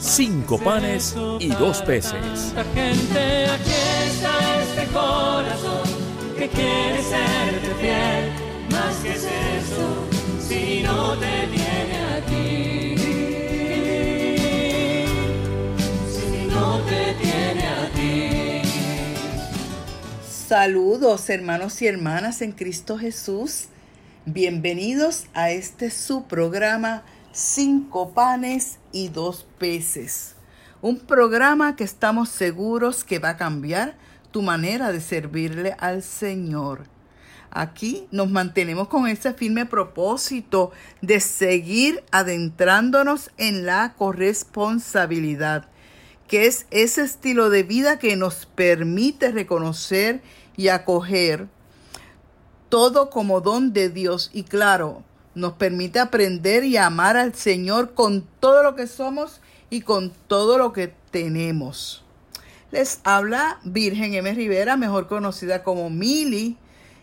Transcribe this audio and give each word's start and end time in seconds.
cinco 0.00 0.58
panes 0.58 1.14
y 1.40 1.48
dos 1.48 1.82
peces. 1.82 2.54
Gente, 2.74 3.46
aquí 3.46 3.70
está 4.06 4.62
este 4.62 4.86
corazón 4.92 5.88
que 6.36 6.48
quiere 6.48 7.02
serte 7.02 7.74
fiel. 7.80 8.32
Más 8.70 8.96
que 8.96 9.12
es 9.12 9.24
eso, 9.24 10.06
si 10.40 10.82
no 10.82 11.16
te 11.16 11.46
tiene 11.48 11.98
a 12.04 12.20
ti. 12.26 12.96
Si 16.12 16.46
no 16.46 16.78
te 16.80 17.14
tiene 17.22 17.66
a 17.66 17.90
ti. 17.94 18.68
Saludos 20.48 21.30
hermanos 21.30 21.80
y 21.82 21.86
hermanas 21.86 22.42
en 22.42 22.52
Cristo 22.52 22.98
Jesús. 22.98 23.68
Bienvenidos 24.26 25.26
a 25.34 25.50
este 25.50 25.90
su 25.90 26.24
programa 26.24 27.04
Cinco 27.38 28.14
panes 28.14 28.78
y 28.92 29.08
dos 29.08 29.46
peces. 29.58 30.36
Un 30.80 31.00
programa 31.00 31.76
que 31.76 31.84
estamos 31.84 32.30
seguros 32.30 33.04
que 33.04 33.18
va 33.18 33.28
a 33.28 33.36
cambiar 33.36 33.98
tu 34.30 34.40
manera 34.40 34.90
de 34.90 35.02
servirle 35.02 35.76
al 35.78 36.02
Señor. 36.02 36.84
Aquí 37.50 38.08
nos 38.10 38.30
mantenemos 38.30 38.88
con 38.88 39.06
ese 39.06 39.34
firme 39.34 39.66
propósito 39.66 40.70
de 41.02 41.20
seguir 41.20 42.02
adentrándonos 42.10 43.30
en 43.36 43.66
la 43.66 43.92
corresponsabilidad, 43.98 45.68
que 46.28 46.46
es 46.46 46.66
ese 46.70 47.02
estilo 47.02 47.50
de 47.50 47.64
vida 47.64 47.98
que 47.98 48.16
nos 48.16 48.46
permite 48.46 49.30
reconocer 49.30 50.22
y 50.56 50.68
acoger 50.68 51.48
todo 52.70 53.10
como 53.10 53.42
don 53.42 53.74
de 53.74 53.90
Dios 53.90 54.30
y 54.32 54.44
claro, 54.44 55.04
nos 55.36 55.52
permite 55.52 56.00
aprender 56.00 56.64
y 56.64 56.78
amar 56.78 57.16
al 57.18 57.34
Señor 57.34 57.92
con 57.92 58.26
todo 58.40 58.62
lo 58.62 58.74
que 58.74 58.86
somos 58.86 59.42
y 59.68 59.82
con 59.82 60.10
todo 60.26 60.56
lo 60.56 60.72
que 60.72 60.92
tenemos. 61.10 62.02
Les 62.72 63.00
habla 63.04 63.60
Virgen 63.62 64.14
M. 64.14 64.32
Rivera, 64.32 64.78
mejor 64.78 65.08
conocida 65.08 65.62
como 65.62 65.90
Mili, 65.90 66.56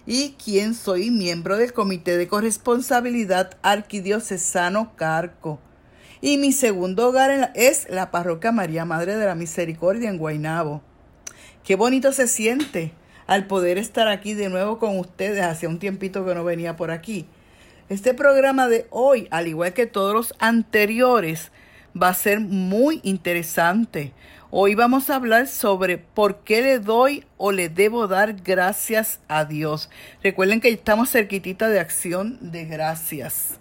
y 0.05 0.31
quien 0.31 0.73
soy 0.73 1.11
miembro 1.11 1.57
del 1.57 1.73
Comité 1.73 2.17
de 2.17 2.27
Corresponsabilidad 2.27 3.51
Arquidiocesano 3.61 4.95
Carco. 4.95 5.59
Y 6.19 6.37
mi 6.37 6.53
segundo 6.53 7.09
hogar 7.09 7.51
es 7.53 7.87
la 7.89 8.09
Parroquia 8.09 8.51
María 8.51 8.83
Madre 8.83 9.15
de 9.15 9.27
la 9.27 9.35
Misericordia 9.35 10.09
en 10.09 10.17
Guaynabo. 10.17 10.81
Qué 11.63 11.75
bonito 11.75 12.11
se 12.11 12.27
siente 12.27 12.93
al 13.27 13.45
poder 13.45 13.77
estar 13.77 14.07
aquí 14.07 14.33
de 14.33 14.49
nuevo 14.49 14.79
con 14.79 14.97
ustedes. 14.97 15.43
Hacía 15.43 15.69
un 15.69 15.79
tiempito 15.79 16.25
que 16.25 16.33
no 16.33 16.43
venía 16.43 16.75
por 16.75 16.89
aquí. 16.89 17.27
Este 17.89 18.13
programa 18.13 18.69
de 18.69 18.87
hoy, 18.91 19.27
al 19.29 19.47
igual 19.47 19.73
que 19.73 19.85
todos 19.85 20.13
los 20.13 20.33
anteriores, 20.39 21.51
va 22.01 22.07
a 22.07 22.13
ser 22.13 22.39
muy 22.39 23.01
interesante. 23.03 24.13
Hoy 24.51 24.73
vamos 24.73 25.09
a 25.09 25.15
hablar 25.15 25.47
sobre 25.47 25.97
por 25.97 26.37
qué 26.45 26.61
le 26.61 26.79
doy 26.79 27.25
o 27.35 27.51
le 27.51 27.67
debo 27.67 28.07
dar 28.07 28.35
gracias 28.41 29.19
a 29.27 29.43
Dios. 29.43 29.89
Recuerden 30.23 30.61
que 30.61 30.69
estamos 30.69 31.11
cerquitita 31.11 31.67
de 31.67 31.81
acción 31.81 32.51
de 32.53 32.63
gracias. 32.63 33.59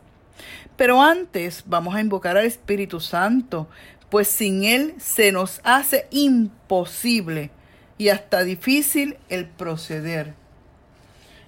Pero 0.77 1.03
antes 1.03 1.65
vamos 1.67 1.97
a 1.97 2.01
invocar 2.01 2.37
al 2.37 2.47
Espíritu 2.47 3.01
Santo, 3.01 3.69
pues 4.09 4.29
sin 4.29 4.63
Él 4.63 4.95
se 4.99 5.33
nos 5.33 5.61
hace 5.65 6.07
imposible 6.13 7.51
y 7.99 8.11
hasta 8.11 8.45
difícil 8.45 9.17
el 9.29 9.47
proceder. 9.47 10.42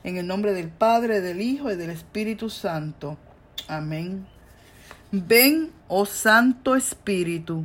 En 0.04 0.18
el 0.18 0.26
nombre 0.26 0.52
del 0.52 0.68
Padre, 0.68 1.22
del 1.22 1.40
Hijo 1.40 1.72
y 1.72 1.76
del 1.76 1.88
Espíritu 1.88 2.50
Santo. 2.50 3.16
Amén. 3.68 4.26
Ven, 5.10 5.70
oh 5.88 6.04
Santo 6.04 6.76
Espíritu, 6.76 7.64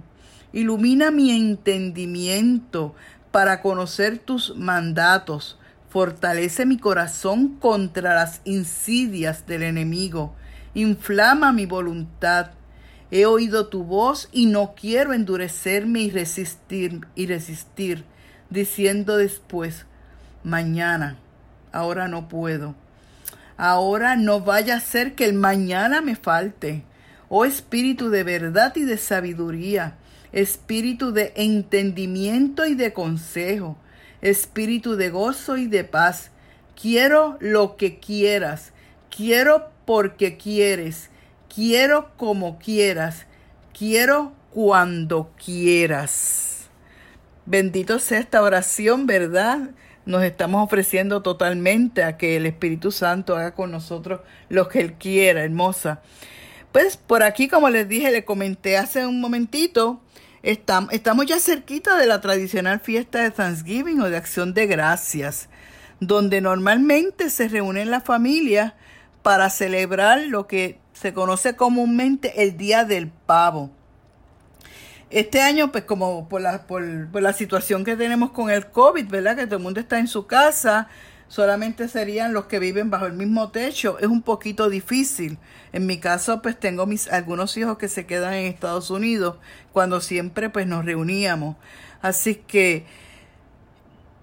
ilumina 0.54 1.12
mi 1.12 1.32
entendimiento 1.32 2.96
para 3.32 3.62
conocer 3.62 4.20
tus 4.20 4.56
mandatos. 4.56 5.60
Fortalece 5.90 6.66
mi 6.66 6.78
corazón 6.78 7.58
contra 7.58 8.16
las 8.16 8.40
insidias 8.46 9.46
del 9.46 9.64
enemigo. 9.64 10.34
Inflama 10.76 11.52
mi 11.52 11.66
voluntad. 11.66 12.52
He 13.12 13.26
oído 13.26 13.68
tu 13.68 13.84
voz 13.84 14.30
y 14.32 14.46
no 14.46 14.76
quiero 14.76 15.12
endurecerme 15.12 16.00
y 16.04 16.10
resistir 16.10 17.02
y 17.16 17.28
resistir, 17.28 18.06
diciendo 18.50 19.18
después, 19.18 19.86
mañana, 20.46 21.18
ahora 21.72 22.08
no 22.08 22.28
puedo. 22.28 22.76
Ahora 23.58 24.16
no 24.16 24.40
vaya 24.42 24.76
a 24.76 24.80
ser 24.80 25.16
que 25.16 25.26
el 25.26 25.34
mañana 25.34 26.02
me 26.02 26.16
falte. 26.16 26.84
Oh 27.28 27.46
Espíritu 27.46 28.10
de 28.10 28.24
verdad 28.24 28.74
y 28.76 28.86
de 28.86 28.98
sabiduría, 28.98 29.96
Espíritu 30.32 31.12
de 31.12 31.34
entendimiento 31.36 32.66
y 32.66 32.76
de 32.76 32.94
consejo, 32.94 33.78
Espíritu 34.22 34.96
de 34.96 35.10
gozo 35.10 35.58
y 35.58 35.68
de 35.68 35.84
paz. 35.84 36.32
Quiero 36.80 37.38
lo 37.40 37.76
que 37.76 38.00
quieras, 38.00 38.72
quiero 39.16 39.70
porque 39.86 40.38
quieres, 40.38 41.10
quiero 41.54 42.12
como 42.16 42.58
quieras, 42.60 43.26
quiero 43.78 44.34
cuando 44.52 45.32
quieras. 45.44 46.70
Bendito 47.46 48.00
sea 48.00 48.20
esta 48.20 48.42
oración, 48.42 49.06
¿verdad? 49.08 49.72
Nos 50.10 50.24
estamos 50.24 50.64
ofreciendo 50.64 51.22
totalmente 51.22 52.04
a 52.04 52.18
que 52.18 52.36
el 52.36 52.48
Espíritu 52.48 52.92
Santo 52.92 53.36
haga 53.36 53.54
con 53.54 53.70
nosotros 53.70 54.22
lo 54.50 54.68
que 54.68 54.80
Él 54.80 54.94
quiera, 54.94 55.44
hermosa. 55.44 56.02
Pues 56.72 56.98
por 56.98 57.22
aquí, 57.22 57.48
como 57.48 57.70
les 57.70 57.88
dije, 57.88 58.10
le 58.10 58.26
comenté 58.26 58.76
hace 58.76 59.06
un 59.06 59.22
momentito, 59.22 60.02
estamos, 60.42 61.28
ya 61.28 61.40
cerquita 61.40 61.96
de 61.96 62.08
la 62.08 62.22
tradicional 62.22 62.80
fiesta 62.80 63.22
de 63.22 63.30
Thanksgiving 63.30 64.02
o 64.02 64.10
de 64.10 64.18
Acción 64.18 64.56
de 64.56 64.66
Gracias, 64.66 65.48
donde 66.00 66.42
normalmente 66.42 67.30
se 67.30 67.48
reúnen 67.48 67.92
las 67.92 68.04
familias 68.04 68.74
para 69.22 69.52
celebrar 69.52 70.24
lo 70.24 70.48
que 70.48 70.80
se 70.92 71.14
conoce 71.14 71.56
comúnmente 71.56 72.42
el 72.42 72.58
Día 72.58 72.84
del 72.84 73.10
Pavo. 73.10 73.70
Este 75.10 75.42
año, 75.42 75.72
pues 75.72 75.86
como 75.86 76.30
por 76.30 76.42
la, 76.42 77.34
situación 77.34 77.84
que 77.84 77.96
tenemos 77.96 78.30
con 78.30 78.52
el 78.52 78.68
COVID, 78.68 79.08
¿verdad? 79.08 79.36
Que 79.36 79.46
todo 79.46 79.58
el 79.58 79.64
mundo 79.64 79.80
está 79.80 79.98
en 79.98 80.08
su 80.08 80.28
casa, 80.28 80.88
solamente 81.28 81.88
serían 81.88 82.32
los 82.32 82.46
que 82.46 82.60
viven 82.60 82.92
bajo 82.92 83.08
el 83.08 83.14
mismo 83.14 83.50
techo. 83.50 83.98
Es 84.00 84.06
un 84.06 84.22
poquito 84.22 84.70
difícil. 84.70 85.40
En 85.74 85.88
mi 85.88 85.98
caso, 85.98 86.44
pues 86.44 86.60
tengo 86.60 86.86
mis 86.86 87.08
algunos 87.12 87.58
hijos 87.58 87.80
que 87.80 87.88
se 87.88 88.06
quedan 88.06 88.36
en 88.36 88.46
Estados 88.46 88.92
Unidos 88.92 89.38
cuando 89.74 90.00
siempre 90.00 90.52
pues 90.52 90.68
nos 90.68 90.86
reuníamos. 90.86 91.56
Así 92.04 92.36
que, 92.36 92.86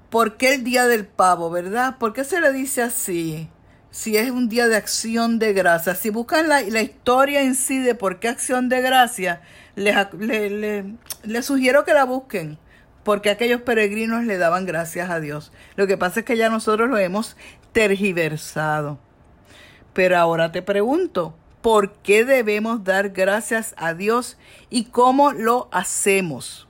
¿por 0.09 0.37
qué 0.37 0.55
el 0.55 0.63
Día 0.63 0.87
del 0.87 1.05
Pavo, 1.05 1.51
verdad? 1.51 1.99
¿Por 1.99 2.13
qué 2.13 2.23
se 2.23 2.41
le 2.41 2.53
dice 2.53 2.83
así? 2.83 3.49
Si 3.91 4.17
es 4.17 4.31
un 4.31 4.49
día 4.49 4.69
de 4.69 4.77
acción 4.77 5.41
de 5.41 5.53
gracia. 5.53 5.97
Si 5.97 6.11
buscan 6.11 6.49
la, 6.49 6.61
la 6.61 6.83
historia 6.83 7.43
en 7.43 7.57
sí 7.57 7.79
de 7.79 7.95
por 7.97 8.21
qué 8.21 8.29
acción 8.29 8.69
de 8.69 8.83
gracia, 8.83 9.41
les, 9.77 10.85
les 11.23 11.47
sugiero 11.47 11.85
que 11.85 11.95
la 11.95 12.05
busquen, 12.05 12.59
porque 13.05 13.31
aquellos 13.31 13.61
peregrinos 13.61 14.25
le 14.25 14.39
daban 14.39 14.67
gracias 14.67 15.11
a 15.11 15.21
Dios. 15.21 15.53
Lo 15.77 15.87
que 15.87 15.97
pasa 15.97 16.21
es 16.21 16.27
que 16.27 16.37
ya 16.37 16.49
nosotros 16.49 16.89
lo 16.89 16.99
hemos 16.99 17.37
tergiversado. 17.73 18.99
Pero 19.93 20.19
ahora 20.19 20.51
te 20.51 20.63
pregunto, 20.63 21.37
¿por 21.63 21.93
qué 21.95 22.25
debemos 22.25 22.85
dar 22.85 23.11
gracias 23.11 23.75
a 23.77 23.95
Dios 23.95 24.39
y 24.71 24.87
cómo 24.87 25.33
lo 25.33 25.69
hacemos? 25.73 26.67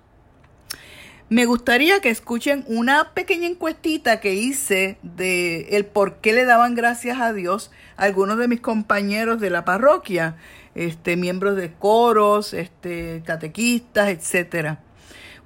Me 1.29 1.45
gustaría 1.45 2.01
que 2.01 2.11
escuchen 2.11 2.65
una 2.69 3.13
pequeña 3.13 3.49
encuestita 3.49 4.21
que 4.21 4.35
hice 4.35 4.97
de 5.03 5.77
el 5.77 5.85
por 5.85 6.19
qué 6.19 6.33
le 6.33 6.45
daban 6.45 6.77
gracias 6.77 7.21
a 7.21 7.33
Dios 7.33 7.73
a 7.97 8.05
algunos 8.05 8.39
de 8.39 8.47
mis 8.47 8.61
compañeros 8.61 9.41
de 9.41 9.51
la 9.51 9.65
parroquia, 9.65 10.37
este, 10.77 11.17
miembros 11.17 11.57
de 11.57 11.73
coros, 11.73 12.53
este, 12.53 13.23
catequistas, 13.25 14.09
etcétera. 14.11 14.83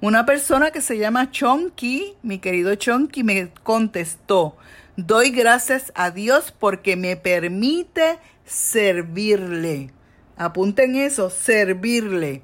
Una 0.01 0.25
persona 0.25 0.71
que 0.71 0.81
se 0.81 0.97
llama 0.97 1.31
Chonky, 1.31 2.15
mi 2.21 2.39
querido 2.39 2.75
Chonky, 2.75 3.23
me 3.23 3.51
contestó, 3.63 4.57
doy 4.97 5.31
gracias 5.31 5.91
a 5.95 6.11
Dios 6.11 6.51
porque 6.51 6.95
me 6.97 7.15
permite 7.15 8.19
servirle. 8.45 9.91
Apunten 10.35 10.95
eso, 10.95 11.29
servirle. 11.29 12.43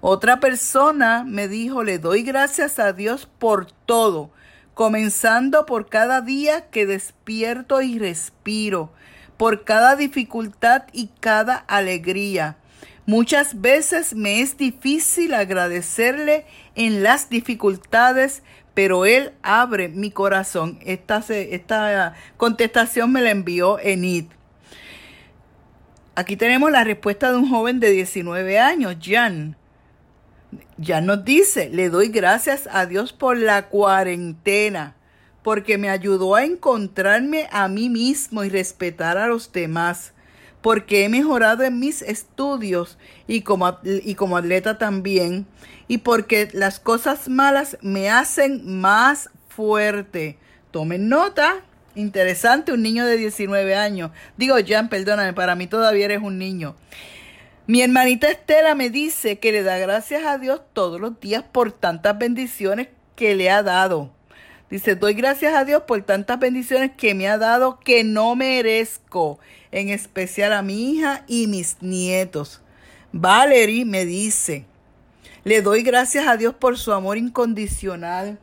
Otra 0.00 0.40
persona 0.40 1.24
me 1.24 1.48
dijo, 1.48 1.82
le 1.84 1.98
doy 1.98 2.24
gracias 2.24 2.78
a 2.78 2.92
Dios 2.92 3.28
por 3.38 3.70
todo, 3.70 4.30
comenzando 4.74 5.64
por 5.64 5.88
cada 5.88 6.20
día 6.20 6.68
que 6.68 6.84
despierto 6.84 7.80
y 7.80 7.98
respiro, 7.98 8.92
por 9.42 9.64
cada 9.64 9.96
dificultad 9.96 10.84
y 10.92 11.08
cada 11.18 11.56
alegría. 11.56 12.58
Muchas 13.06 13.60
veces 13.60 14.14
me 14.14 14.40
es 14.40 14.56
difícil 14.56 15.34
agradecerle 15.34 16.46
en 16.76 17.02
las 17.02 17.28
dificultades, 17.28 18.44
pero 18.72 19.04
Él 19.04 19.32
abre 19.42 19.88
mi 19.88 20.12
corazón. 20.12 20.78
Esta, 20.84 21.24
esta 21.28 22.14
contestación 22.36 23.10
me 23.10 23.20
la 23.20 23.30
envió 23.30 23.80
Enid. 23.80 24.26
Aquí 26.14 26.36
tenemos 26.36 26.70
la 26.70 26.84
respuesta 26.84 27.32
de 27.32 27.38
un 27.38 27.48
joven 27.48 27.80
de 27.80 27.90
19 27.90 28.60
años, 28.60 28.94
Jan. 29.02 29.56
Jan 30.80 31.04
nos 31.04 31.24
dice, 31.24 31.68
le 31.68 31.88
doy 31.88 32.10
gracias 32.10 32.68
a 32.70 32.86
Dios 32.86 33.12
por 33.12 33.36
la 33.36 33.66
cuarentena, 33.66 34.94
porque 35.42 35.78
me 35.78 35.90
ayudó 35.90 36.34
a 36.34 36.44
encontrarme 36.44 37.48
a 37.50 37.68
mí 37.68 37.88
mismo 37.88 38.44
y 38.44 38.48
respetar 38.48 39.18
a 39.18 39.26
los 39.26 39.52
demás, 39.52 40.12
porque 40.60 41.04
he 41.04 41.08
mejorado 41.08 41.64
en 41.64 41.78
mis 41.80 42.02
estudios 42.02 42.98
y 43.26 43.42
como, 43.42 43.78
y 43.82 44.14
como 44.14 44.36
atleta 44.36 44.78
también, 44.78 45.46
y 45.88 45.98
porque 45.98 46.48
las 46.52 46.78
cosas 46.78 47.28
malas 47.28 47.76
me 47.82 48.10
hacen 48.10 48.80
más 48.80 49.30
fuerte. 49.48 50.38
Tomen 50.70 51.08
nota. 51.08 51.62
Interesante, 51.94 52.72
un 52.72 52.80
niño 52.82 53.04
de 53.04 53.18
19 53.18 53.74
años. 53.74 54.12
Digo, 54.38 54.56
Jan, 54.66 54.88
perdóname, 54.88 55.34
para 55.34 55.54
mí 55.54 55.66
todavía 55.66 56.06
eres 56.06 56.22
un 56.22 56.38
niño. 56.38 56.74
Mi 57.66 57.82
hermanita 57.82 58.30
Estela 58.30 58.74
me 58.74 58.88
dice 58.88 59.38
que 59.38 59.52
le 59.52 59.62
da 59.62 59.76
gracias 59.76 60.24
a 60.24 60.38
Dios 60.38 60.62
todos 60.72 61.00
los 61.00 61.20
días 61.20 61.44
por 61.52 61.70
tantas 61.70 62.16
bendiciones 62.16 62.88
que 63.14 63.34
le 63.34 63.50
ha 63.50 63.62
dado. 63.62 64.10
Dice, 64.72 64.96
doy 64.96 65.12
gracias 65.12 65.52
a 65.52 65.66
Dios 65.66 65.82
por 65.86 66.02
tantas 66.02 66.38
bendiciones 66.38 66.92
que 66.96 67.14
me 67.14 67.28
ha 67.28 67.36
dado 67.36 67.78
que 67.78 68.04
no 68.04 68.34
merezco, 68.34 69.38
en 69.70 69.90
especial 69.90 70.54
a 70.54 70.62
mi 70.62 70.94
hija 70.94 71.26
y 71.28 71.46
mis 71.46 71.76
nietos. 71.82 72.62
Valerie 73.12 73.84
me 73.84 74.06
dice, 74.06 74.64
le 75.44 75.60
doy 75.60 75.82
gracias 75.82 76.26
a 76.26 76.38
Dios 76.38 76.54
por 76.54 76.78
su 76.78 76.94
amor 76.94 77.18
incondicional, 77.18 78.38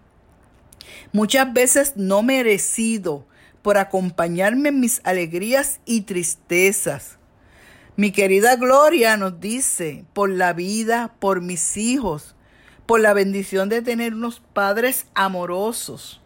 muchas 1.13 1.51
veces 1.51 1.93
no 1.95 2.21
merecido, 2.21 3.25
por 3.63 3.79
acompañarme 3.79 4.69
en 4.69 4.79
mis 4.79 5.01
alegrías 5.05 5.79
y 5.87 6.01
tristezas. 6.01 7.17
Mi 7.95 8.11
querida 8.11 8.55
Gloria 8.55 9.17
nos 9.17 9.39
dice, 9.39 10.05
por 10.13 10.29
la 10.29 10.53
vida, 10.53 11.11
por 11.17 11.41
mis 11.41 11.75
hijos, 11.75 12.35
por 12.89 13.01
la 13.01 13.13
bendición 13.13 13.69
de 13.69 13.83
tener 13.83 14.15
unos 14.15 14.39
padres 14.39 15.05
amorosos. 15.13 16.21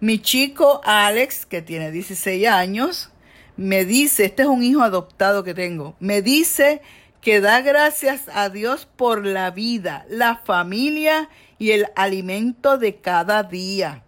Mi 0.00 0.18
chico 0.18 0.80
Alex, 0.84 1.44
que 1.44 1.60
tiene 1.60 1.90
16 1.90 2.46
años, 2.46 3.10
me 3.58 3.84
dice, 3.84 4.24
este 4.24 4.44
es 4.44 4.48
un 4.48 4.62
hijo 4.62 4.80
adoptado 4.80 5.44
que 5.44 5.52
tengo, 5.52 5.94
me 6.00 6.22
dice 6.22 6.80
que 7.20 7.42
da 7.42 7.60
gracias 7.60 8.22
a 8.32 8.48
Dios 8.48 8.88
por 8.96 9.26
la 9.26 9.50
vida, 9.50 10.06
la 10.08 10.36
familia 10.36 11.28
y 11.58 11.72
el 11.72 11.88
alimento 11.94 12.78
de 12.78 12.96
cada 12.96 13.42
día. 13.42 14.02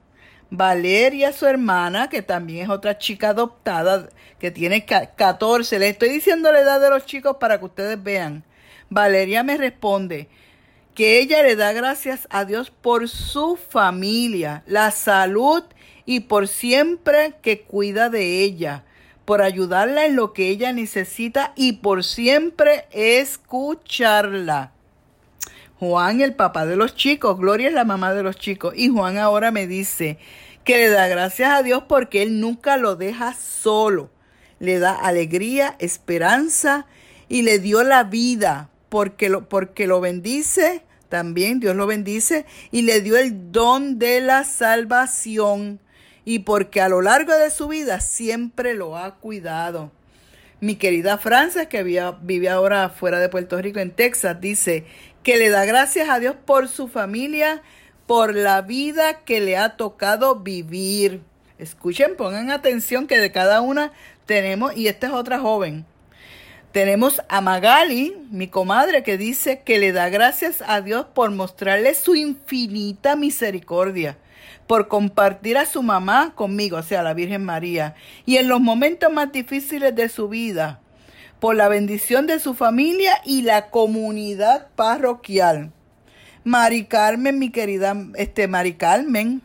Valeria, 0.49 1.35
su 1.35 1.45
hermana, 1.45 2.09
que 2.09 2.23
también 2.23 2.65
es 2.65 2.71
otra 2.71 2.97
chica 2.97 3.29
adoptada, 3.29 4.09
que 4.39 4.51
tiene 4.51 4.87
14. 4.87 5.79
Le 5.79 5.91
estoy 5.91 6.09
diciendo 6.09 6.51
la 6.51 6.61
edad 6.61 6.81
de 6.81 6.89
los 6.89 7.05
chicos 7.05 7.37
para 7.39 7.59
que 7.59 7.67
ustedes 7.67 8.03
vean. 8.03 8.43
Valeria 8.89 9.43
me 9.43 9.59
responde 9.59 10.31
que 10.99 11.21
ella 11.21 11.45
le 11.45 11.55
da 11.55 11.73
gracias 11.73 12.27
a 12.29 12.45
Dios 12.45 12.73
por 12.73 13.09
su 13.09 13.55
familia, 13.55 14.65
la 14.67 14.91
salud 14.91 15.63
y 16.05 16.19
por 16.19 16.49
siempre 16.49 17.35
que 17.41 17.61
cuida 17.61 18.11
de 18.11 18.43
ella 18.43 18.83
por 19.25 19.41
ayudarla 19.41 20.07
en 20.07 20.17
lo 20.17 20.33
que 20.33 20.49
ella 20.49 20.73
necesita 20.73 21.53
y 21.55 21.75
por 21.75 22.03
siempre 22.03 22.87
escucharla. 22.91 24.73
Juan, 25.79 26.21
el 26.21 26.35
papá 26.35 26.67
de 26.67 26.75
los 26.75 26.97
chicos, 26.97 27.39
Gloria 27.39 27.69
es 27.69 27.75
la 27.75 27.85
mamá 27.85 28.13
de 28.13 28.25
los 28.25 28.37
chicos, 28.37 28.75
y 28.77 28.89
Juan 28.89 29.19
ahora 29.19 29.53
me 29.53 29.69
dice 29.69 30.19
que 30.65 30.79
le 30.79 30.89
da 30.89 31.07
gracias 31.07 31.53
a 31.53 31.63
Dios 31.63 31.85
porque 31.87 32.23
Él 32.23 32.41
nunca 32.41 32.77
lo 32.77 32.97
deja 32.97 33.35
solo. 33.35 34.11
Le 34.59 34.81
da 34.81 34.95
alegría, 34.95 35.77
esperanza 35.79 36.87
y 37.29 37.43
le 37.43 37.61
dio 37.61 37.85
la 37.85 38.03
vida 38.03 38.69
porque 38.89 39.29
lo, 39.29 39.49
porque 39.49 39.87
lo 39.87 40.01
bendice, 40.01 40.83
también 41.09 41.61
Dios 41.61 41.75
lo 41.75 41.87
bendice 41.87 42.47
y 42.71 42.83
le 42.83 43.01
dio 43.01 43.17
el 43.17 43.53
don 43.53 43.99
de 43.99 44.21
la 44.21 44.45
salvación 44.45 45.81
y 46.25 46.41
porque 46.41 46.83
a 46.83 46.91
lo 46.91 47.01
largo 47.01 47.33
de 47.33 47.49
su 47.51 47.69
vida 47.69 48.01
siempre 48.01 48.75
lo 48.75 48.99
ha 48.99 49.15
cuidado. 49.15 49.91
Mi 50.61 50.77
querida 50.77 51.17
Frances, 51.17 51.69
que 51.69 51.83
vive 51.83 52.49
ahora 52.51 52.91
fuera 52.91 53.19
de 53.19 53.29
Puerto 53.29 53.61
Rico, 53.63 53.79
en 53.79 53.93
Texas, 53.93 54.41
dice 54.41 54.85
que 55.23 55.39
le 55.39 55.49
da 55.49 55.65
gracias 55.65 56.09
a 56.11 56.19
Dios 56.19 56.37
por 56.45 56.69
su 56.69 56.89
familia, 56.89 57.63
por 58.07 58.35
la 58.35 58.61
vida 58.61 59.21
que 59.25 59.41
le 59.41 59.57
ha 59.57 59.77
tocado 59.77 60.37
vivir. 60.41 61.23
Escuchen, 61.59 62.17
pongan 62.17 62.51
atención 62.51 63.07
que 63.07 63.19
de 63.19 63.33
cada 63.33 63.61
una 63.61 63.93
tenemos, 64.27 64.77
y 64.77 64.89
esta 64.89 65.07
es 65.07 65.13
otra 65.15 65.39
joven. 65.39 65.87
Tenemos 66.73 67.23
a 67.29 67.41
Magali, 67.41 68.15
mi 68.31 68.49
comadre, 68.49 69.03
que 69.03 69.17
dice 69.17 69.63
que 69.65 69.79
le 69.79 69.93
da 69.93 70.09
gracias 70.09 70.63
a 70.67 70.81
Dios 70.81 71.07
por 71.15 71.31
mostrarle 71.31 71.95
su 71.95 72.15
infinita 72.15 73.17
misericordia 73.17 74.17
por 74.69 74.87
compartir 74.87 75.57
a 75.57 75.67
su 75.67 75.83
mamá 75.83 76.33
conmigo, 76.35 76.77
o 76.77 76.83
sea, 76.83 77.03
la 77.03 77.15
Virgen 77.15 77.43
María, 77.43 77.95
y 78.27 78.37
en 78.37 78.49
los 78.49 78.61
momentos 78.61 79.11
más 79.11 79.33
difíciles 79.33 79.97
de 79.97 80.11
su 80.11 80.29
vida, 80.29 80.81
por 81.41 81.57
la 81.57 81.69
bendición 81.69 82.27
de 82.27 82.39
su 82.39 82.55
familia 82.55 83.21
y 83.25 83.43
la 83.43 83.71
comunidad 83.71 84.69
parroquial. 84.77 85.73
Mari 86.45 86.85
Carmen, 86.85 87.39
mi 87.39 87.51
querida 87.51 87.97
este, 88.15 88.47
Mari 88.47 88.75
Carmen, 88.75 89.41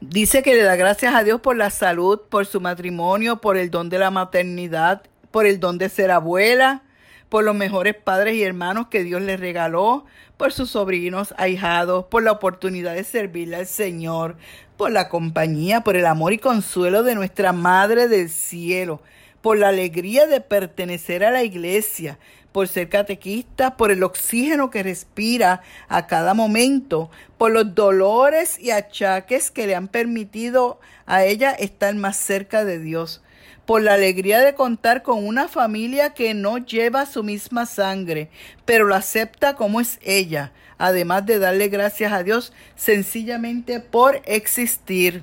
dice 0.00 0.42
que 0.42 0.54
le 0.54 0.62
da 0.62 0.76
gracias 0.76 1.14
a 1.14 1.22
Dios 1.22 1.40
por 1.42 1.56
la 1.56 1.68
salud, 1.68 2.20
por 2.30 2.46
su 2.46 2.60
matrimonio, 2.60 3.40
por 3.42 3.58
el 3.58 3.70
don 3.70 3.90
de 3.90 3.98
la 3.98 4.10
maternidad, 4.10 5.02
por 5.30 5.46
el 5.46 5.60
don 5.60 5.78
de 5.78 5.88
ser 5.88 6.10
abuela, 6.10 6.82
por 7.28 7.44
los 7.44 7.54
mejores 7.54 7.94
padres 7.94 8.34
y 8.34 8.42
hermanos 8.42 8.88
que 8.88 9.04
Dios 9.04 9.22
le 9.22 9.36
regaló, 9.36 10.04
por 10.36 10.52
sus 10.52 10.70
sobrinos, 10.70 11.34
ahijados, 11.38 12.06
por 12.06 12.22
la 12.22 12.32
oportunidad 12.32 12.94
de 12.94 13.04
servirle 13.04 13.56
al 13.56 13.66
Señor, 13.66 14.36
por 14.76 14.90
la 14.90 15.08
compañía, 15.08 15.82
por 15.82 15.96
el 15.96 16.06
amor 16.06 16.32
y 16.32 16.38
consuelo 16.38 17.02
de 17.02 17.14
nuestra 17.14 17.52
Madre 17.52 18.08
del 18.08 18.30
Cielo, 18.30 19.00
por 19.42 19.58
la 19.58 19.68
alegría 19.68 20.26
de 20.26 20.40
pertenecer 20.40 21.24
a 21.24 21.30
la 21.30 21.44
iglesia, 21.44 22.18
por 22.52 22.68
ser 22.68 22.88
catequista, 22.88 23.76
por 23.76 23.90
el 23.90 24.02
oxígeno 24.02 24.70
que 24.70 24.82
respira 24.82 25.62
a 25.88 26.06
cada 26.06 26.34
momento, 26.34 27.10
por 27.38 27.52
los 27.52 27.74
dolores 27.74 28.58
y 28.58 28.70
achaques 28.70 29.50
que 29.50 29.66
le 29.66 29.74
han 29.76 29.88
permitido 29.88 30.80
a 31.06 31.24
ella 31.24 31.52
estar 31.52 31.94
más 31.94 32.16
cerca 32.16 32.64
de 32.64 32.78
Dios, 32.78 33.22
por 33.70 33.82
la 33.82 33.94
alegría 33.94 34.40
de 34.40 34.54
contar 34.54 35.04
con 35.04 35.24
una 35.24 35.46
familia 35.46 36.10
que 36.10 36.34
no 36.34 36.58
lleva 36.58 37.06
su 37.06 37.22
misma 37.22 37.66
sangre, 37.66 38.28
pero 38.64 38.84
lo 38.84 38.96
acepta 38.96 39.54
como 39.54 39.80
es 39.80 40.00
ella, 40.02 40.50
además 40.76 41.24
de 41.24 41.38
darle 41.38 41.68
gracias 41.68 42.12
a 42.12 42.24
Dios 42.24 42.52
sencillamente 42.74 43.78
por 43.78 44.22
existir. 44.24 45.22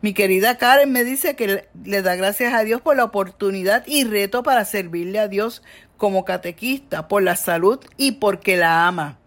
Mi 0.00 0.14
querida 0.14 0.58
Karen 0.58 0.90
me 0.90 1.04
dice 1.04 1.36
que 1.36 1.68
le 1.84 2.02
da 2.02 2.16
gracias 2.16 2.52
a 2.54 2.64
Dios 2.64 2.80
por 2.80 2.96
la 2.96 3.04
oportunidad 3.04 3.84
y 3.86 4.02
reto 4.02 4.42
para 4.42 4.64
servirle 4.64 5.20
a 5.20 5.28
Dios 5.28 5.62
como 5.96 6.24
catequista, 6.24 7.06
por 7.06 7.22
la 7.22 7.36
salud 7.36 7.78
y 7.96 8.10
porque 8.18 8.56
la 8.56 8.88
ama. 8.88 9.20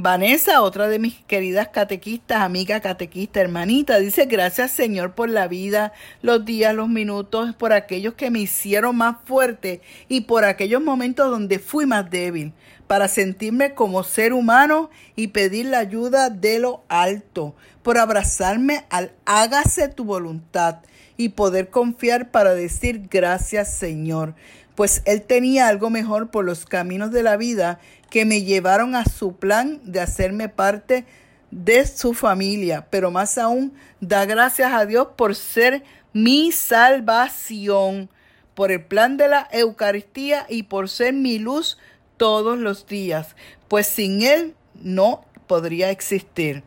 Vanessa, 0.00 0.62
otra 0.62 0.86
de 0.86 1.00
mis 1.00 1.16
queridas 1.24 1.70
catequistas, 1.70 2.40
amiga 2.42 2.78
catequista, 2.78 3.40
hermanita, 3.40 3.98
dice, 3.98 4.26
gracias 4.26 4.70
Señor 4.70 5.16
por 5.16 5.28
la 5.28 5.48
vida, 5.48 5.92
los 6.22 6.44
días, 6.44 6.72
los 6.72 6.88
minutos, 6.88 7.52
por 7.56 7.72
aquellos 7.72 8.14
que 8.14 8.30
me 8.30 8.38
hicieron 8.38 8.94
más 8.94 9.16
fuerte 9.24 9.80
y 10.08 10.20
por 10.20 10.44
aquellos 10.44 10.80
momentos 10.80 11.28
donde 11.32 11.58
fui 11.58 11.84
más 11.84 12.08
débil, 12.08 12.52
para 12.86 13.08
sentirme 13.08 13.74
como 13.74 14.04
ser 14.04 14.34
humano 14.34 14.88
y 15.16 15.26
pedir 15.26 15.66
la 15.66 15.80
ayuda 15.80 16.30
de 16.30 16.60
lo 16.60 16.84
alto, 16.88 17.56
por 17.82 17.98
abrazarme 17.98 18.84
al 18.90 19.10
hágase 19.24 19.88
tu 19.88 20.04
voluntad 20.04 20.76
y 21.16 21.30
poder 21.30 21.70
confiar 21.70 22.30
para 22.30 22.54
decir 22.54 23.08
gracias 23.10 23.74
Señor, 23.74 24.36
pues 24.78 25.02
Él 25.06 25.22
tenía 25.22 25.66
algo 25.66 25.90
mejor 25.90 26.30
por 26.30 26.44
los 26.44 26.64
caminos 26.64 27.10
de 27.10 27.24
la 27.24 27.36
vida 27.36 27.80
que 28.10 28.24
me 28.24 28.44
llevaron 28.44 28.94
a 28.94 29.06
su 29.06 29.34
plan 29.34 29.80
de 29.82 29.98
hacerme 29.98 30.48
parte 30.48 31.04
de 31.50 31.84
su 31.84 32.14
familia, 32.14 32.86
pero 32.88 33.10
más 33.10 33.38
aún 33.38 33.72
da 34.00 34.24
gracias 34.24 34.72
a 34.72 34.86
Dios 34.86 35.08
por 35.16 35.34
ser 35.34 35.82
mi 36.12 36.52
salvación, 36.52 38.08
por 38.54 38.70
el 38.70 38.84
plan 38.84 39.16
de 39.16 39.26
la 39.26 39.48
Eucaristía 39.50 40.46
y 40.48 40.62
por 40.62 40.88
ser 40.88 41.12
mi 41.12 41.40
luz 41.40 41.76
todos 42.16 42.56
los 42.56 42.86
días, 42.86 43.34
pues 43.66 43.88
sin 43.88 44.22
Él 44.22 44.54
no 44.80 45.24
podría 45.48 45.90
existir. 45.90 46.62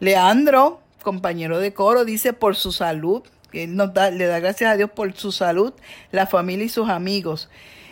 Leandro, 0.00 0.80
compañero 1.00 1.60
de 1.60 1.72
coro, 1.72 2.04
dice 2.04 2.32
por 2.32 2.56
su 2.56 2.72
salud, 2.72 3.22
él 3.54 3.76
nos 3.76 3.92
da, 3.94 4.10
le 4.10 4.26
da 4.26 4.40
gracias 4.40 4.70
a 4.70 4.76
Dios 4.76 4.90
por 4.90 5.12
su 5.14 5.32
salud, 5.32 5.72
la 6.10 6.26
familia 6.26 6.66
y 6.66 6.68
sus 6.68 6.88
amigos. 6.88 7.48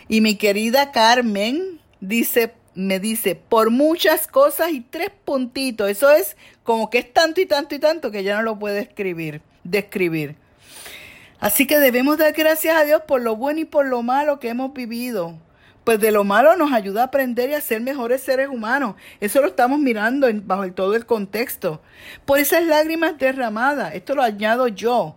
Y 0.07 0.21
mi 0.21 0.35
querida 0.35 0.91
Carmen 0.91 1.79
dice, 1.99 2.53
me 2.73 2.99
dice, 2.99 3.35
por 3.35 3.69
muchas 3.69 4.27
cosas 4.27 4.71
y 4.71 4.81
tres 4.81 5.11
puntitos. 5.25 5.89
Eso 5.89 6.11
es 6.11 6.37
como 6.63 6.89
que 6.89 6.99
es 6.99 7.13
tanto 7.13 7.41
y 7.41 7.45
tanto 7.45 7.75
y 7.75 7.79
tanto 7.79 8.11
que 8.11 8.23
ya 8.23 8.35
no 8.37 8.43
lo 8.43 8.59
puede 8.59 8.79
escribir, 8.79 9.41
describir. 9.63 10.35
Así 11.39 11.65
que 11.65 11.79
debemos 11.79 12.17
dar 12.17 12.33
gracias 12.33 12.77
a 12.77 12.83
Dios 12.83 13.01
por 13.07 13.21
lo 13.21 13.35
bueno 13.35 13.61
y 13.61 13.65
por 13.65 13.87
lo 13.87 14.03
malo 14.03 14.39
que 14.39 14.49
hemos 14.49 14.73
vivido. 14.73 15.37
Pues 15.83 15.99
de 15.99 16.11
lo 16.11 16.23
malo 16.23 16.55
nos 16.55 16.71
ayuda 16.71 17.01
a 17.01 17.05
aprender 17.05 17.49
y 17.49 17.55
a 17.55 17.61
ser 17.61 17.81
mejores 17.81 18.21
seres 18.21 18.47
humanos. 18.47 18.95
Eso 19.19 19.41
lo 19.41 19.47
estamos 19.47 19.79
mirando 19.79 20.27
bajo 20.43 20.71
todo 20.73 20.95
el 20.95 21.07
contexto. 21.07 21.81
Por 22.25 22.37
esas 22.37 22.63
lágrimas 22.63 23.17
derramadas, 23.17 23.95
esto 23.95 24.13
lo 24.13 24.21
añado 24.21 24.67
yo. 24.67 25.15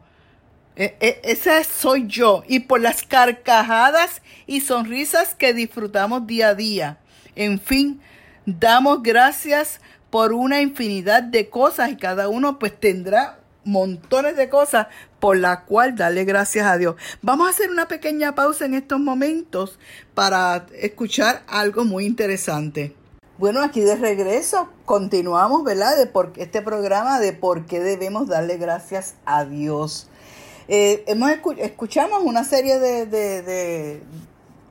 E, 0.76 0.96
e, 1.00 1.20
esa 1.24 1.62
soy 1.64 2.06
yo. 2.06 2.42
Y 2.48 2.60
por 2.60 2.80
las 2.80 3.02
carcajadas 3.02 4.22
y 4.46 4.60
sonrisas 4.60 5.34
que 5.34 5.54
disfrutamos 5.54 6.26
día 6.26 6.48
a 6.48 6.54
día. 6.54 6.98
En 7.36 7.60
fin, 7.60 8.00
damos 8.46 9.02
gracias 9.02 9.80
por 10.10 10.32
una 10.32 10.60
infinidad 10.60 11.22
de 11.22 11.48
cosas 11.48 11.90
y 11.90 11.96
cada 11.96 12.28
uno 12.28 12.58
pues 12.58 12.78
tendrá 12.78 13.40
montones 13.64 14.36
de 14.36 14.48
cosas 14.48 14.88
por 15.18 15.36
la 15.36 15.64
cual 15.64 15.96
darle 15.96 16.24
gracias 16.24 16.66
a 16.66 16.76
Dios. 16.76 16.96
Vamos 17.22 17.48
a 17.48 17.50
hacer 17.50 17.70
una 17.70 17.88
pequeña 17.88 18.34
pausa 18.34 18.66
en 18.66 18.74
estos 18.74 19.00
momentos 19.00 19.78
para 20.14 20.66
escuchar 20.80 21.42
algo 21.46 21.84
muy 21.84 22.04
interesante. 22.04 22.94
Bueno, 23.38 23.62
aquí 23.62 23.80
de 23.80 23.96
regreso 23.96 24.68
continuamos, 24.84 25.64
¿verdad? 25.64 25.96
De 25.96 26.08
este 26.40 26.62
programa 26.62 27.18
de 27.18 27.32
por 27.32 27.66
qué 27.66 27.80
debemos 27.80 28.28
darle 28.28 28.58
gracias 28.58 29.14
a 29.24 29.44
Dios. 29.44 30.08
Eh, 30.68 31.04
hemos 31.06 31.30
escuchamos 31.58 32.22
una 32.22 32.44
serie 32.44 32.78
de, 32.78 34.00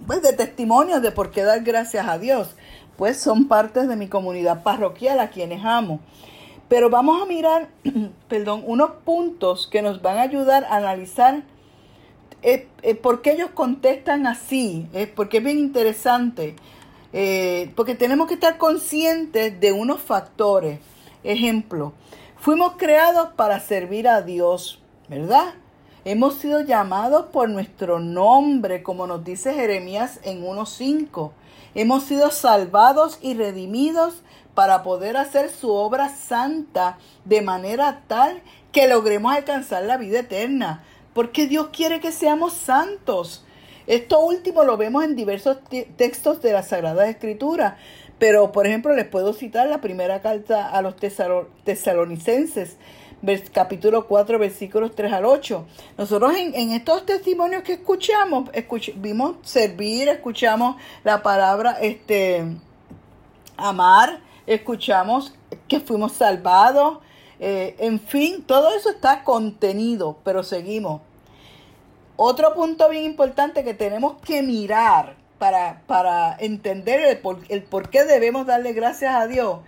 pues, 0.06 0.22
de 0.22 0.34
testimonios 0.34 1.02
de 1.02 1.12
por 1.12 1.32
qué 1.32 1.44
dar 1.44 1.62
gracias 1.62 2.08
a 2.08 2.18
Dios. 2.18 2.56
Pues 2.98 3.18
son 3.18 3.48
partes 3.48 3.88
de 3.88 3.96
mi 3.96 4.08
comunidad 4.08 4.64
parroquial 4.64 5.20
a 5.20 5.30
quienes 5.30 5.64
amo. 5.66 6.00
Pero 6.70 6.90
vamos 6.90 7.22
a 7.22 7.26
mirar, 7.26 7.70
perdón, 8.28 8.64
unos 8.66 8.92
puntos 9.04 9.68
que 9.68 9.82
nos 9.82 10.02
van 10.02 10.18
a 10.18 10.24
ayudar 10.24 10.66
a 10.66 10.78
analizar 10.78 11.44
eh, 12.44 12.68
eh, 12.82 12.94
por 12.96 13.22
qué 13.22 13.32
ellos 13.32 13.52
contestan 13.54 14.28
así, 14.28 14.86
eh, 14.94 15.08
porque 15.08 15.38
es 15.38 15.44
bien 15.44 15.60
interesante, 15.60 16.56
porque 17.76 17.96
tenemos 17.96 18.28
que 18.28 18.34
estar 18.34 18.58
conscientes 18.58 19.60
de 19.60 19.72
unos 19.72 20.02
factores. 20.02 20.80
Ejemplo, 21.24 21.94
fuimos 22.38 22.74
creados 22.78 23.30
para 23.36 23.60
servir 23.60 24.08
a 24.08 24.24
Dios, 24.24 24.82
¿verdad? 25.08 25.54
Hemos 26.06 26.34
sido 26.34 26.60
llamados 26.60 27.28
por 27.28 27.48
nuestro 27.48 28.02
nombre, 28.02 28.84
como 28.84 29.08
nos 29.08 29.24
dice 29.24 29.54
Jeremías 29.54 30.20
en 30.24 30.44
1.5. 30.44 31.32
Hemos 31.76 32.04
sido 32.04 32.30
salvados 32.30 33.20
y 33.22 33.36
redimidos 33.36 34.22
para 34.54 34.84
poder 34.84 35.16
hacer 35.16 35.50
su 35.50 35.72
obra 35.72 36.10
santa 36.10 36.98
de 37.24 37.42
manera 37.42 38.02
tal 38.08 38.42
que 38.74 38.90
logremos 38.90 39.34
alcanzar 39.34 39.84
la 39.84 39.96
vida 39.96 40.20
eterna. 40.20 40.84
Porque 41.14 41.48
Dios 41.48 41.70
quiere 41.72 42.02
que 42.02 42.12
seamos 42.12 42.52
santos. 42.52 43.46
Esto 43.88 44.20
último 44.20 44.66
lo 44.66 44.76
vemos 44.76 45.06
en 45.06 45.16
diversos 45.16 45.60
textos 45.96 46.42
de 46.42 46.52
la 46.52 46.64
Sagrada 46.64 47.08
Escritura. 47.08 47.78
Pero, 48.20 48.52
por 48.52 48.68
ejemplo, 48.68 48.94
les 48.94 49.08
puedo 49.08 49.32
citar 49.32 49.68
la 49.68 49.80
primera 49.80 50.22
carta 50.22 50.70
a 50.70 50.82
los 50.82 50.96
tesalonicenses, 50.98 52.78
capítulo 53.54 54.08
4, 54.08 54.40
versículos 54.40 54.96
3 54.96 55.14
al 55.14 55.26
8. 55.26 55.66
Nosotros 55.98 56.34
en, 56.36 56.72
estos 56.72 57.06
testimonios 57.06 57.64
que 57.64 57.74
escuchamos, 57.74 58.50
vimos 58.96 59.38
servir, 59.44 60.10
escuchamos 60.10 60.76
la 61.04 61.24
palabra 61.24 61.78
este, 61.82 62.46
amar, 63.56 64.20
escuchamos 64.46 65.34
que 65.68 65.80
fuimos 65.80 66.14
salvados, 66.14 67.00
eh, 67.40 67.76
en 67.80 68.00
fin, 68.00 68.44
todo 68.44 68.76
eso 68.76 68.90
está 68.90 69.24
contenido, 69.24 70.18
pero 70.24 70.44
seguimos. 70.44 71.02
Otro 72.16 72.54
punto 72.54 72.90
bien 72.90 73.06
importante 73.06 73.64
que 73.64 73.74
tenemos 73.74 74.22
que 74.22 74.44
mirar 74.44 75.16
para, 75.40 75.82
para 75.88 76.36
entender 76.40 77.02
el 77.02 77.18
por, 77.18 77.40
el 77.50 77.64
por, 77.64 77.90
qué 77.90 78.04
debemos 78.04 78.46
darle 78.46 78.74
gracias 78.74 79.16
a 79.16 79.28
Dios, 79.28 79.60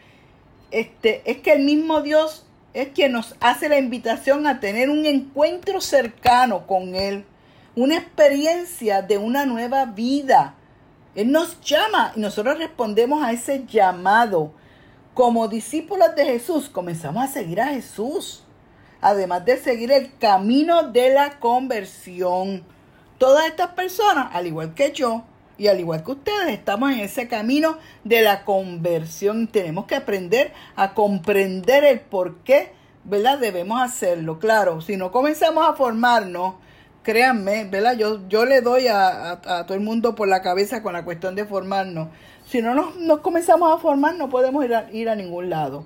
este, 0.71 1.21
es 1.29 1.37
que 1.37 1.53
el 1.53 1.63
mismo 1.63 2.01
Dios 2.01 2.44
es 2.75 2.89
quien 2.89 3.13
nos 3.13 3.35
hace 3.39 3.69
la 3.69 3.79
invitación 3.79 4.45
a 4.45 4.59
tener 4.59 4.89
un 4.89 5.05
encuentro 5.05 5.79
cercano 5.79 6.67
con 6.67 6.93
Él, 6.93 7.23
una 7.73 7.95
experiencia 7.95 9.01
de 9.01 9.17
una 9.17 9.45
nueva 9.45 9.85
vida. 9.85 10.55
Él 11.15 11.31
nos 11.31 11.61
llama 11.61 12.11
y 12.17 12.19
nosotros 12.19 12.57
respondemos 12.57 13.23
a 13.23 13.31
ese 13.31 13.65
llamado 13.65 14.51
como 15.13 15.47
discípulos 15.47 16.13
de 16.17 16.25
Jesús 16.25 16.67
comenzamos 16.67 17.23
a 17.23 17.27
seguir 17.27 17.61
a 17.61 17.67
Jesús, 17.67 18.43
además 18.99 19.45
de 19.45 19.55
seguir 19.55 19.93
el 19.93 20.17
camino 20.17 20.91
de 20.91 21.13
la 21.13 21.39
conversión. 21.39 22.65
Todas 23.17 23.45
estas 23.45 23.69
personas, 23.69 24.27
al 24.33 24.47
igual 24.47 24.73
que 24.73 24.91
yo 24.91 25.23
y 25.57 25.67
al 25.67 25.79
igual 25.79 26.03
que 26.03 26.11
ustedes, 26.11 26.49
estamos 26.49 26.91
en 26.91 26.99
ese 26.99 27.27
camino 27.27 27.77
de 28.03 28.21
la 28.21 28.43
conversión. 28.43 29.47
Tenemos 29.47 29.85
que 29.85 29.95
aprender 29.95 30.51
a 30.75 30.93
comprender 30.93 31.83
el 31.83 31.99
por 31.99 32.37
qué, 32.39 32.71
¿verdad? 33.03 33.39
Debemos 33.39 33.81
hacerlo. 33.81 34.39
Claro, 34.39 34.81
si 34.81 34.97
no 34.97 35.11
comenzamos 35.11 35.67
a 35.67 35.73
formarnos, 35.73 36.55
créanme, 37.03 37.65
¿verdad? 37.65 37.97
Yo, 37.97 38.27
yo 38.27 38.45
le 38.45 38.61
doy 38.61 38.87
a, 38.87 39.31
a 39.31 39.65
todo 39.65 39.75
el 39.75 39.83
mundo 39.83 40.15
por 40.15 40.27
la 40.27 40.41
cabeza 40.41 40.83
con 40.83 40.93
la 40.93 41.05
cuestión 41.05 41.35
de 41.35 41.45
formarnos. 41.45 42.09
Si 42.45 42.61
no 42.61 42.75
nos, 42.75 43.19
comenzamos 43.19 43.73
a 43.73 43.79
formar, 43.79 44.15
no 44.15 44.29
podemos 44.29 44.63
ir 44.65 44.73
ir 44.91 45.09
a 45.09 45.15
ningún 45.15 45.49
lado. 45.49 45.85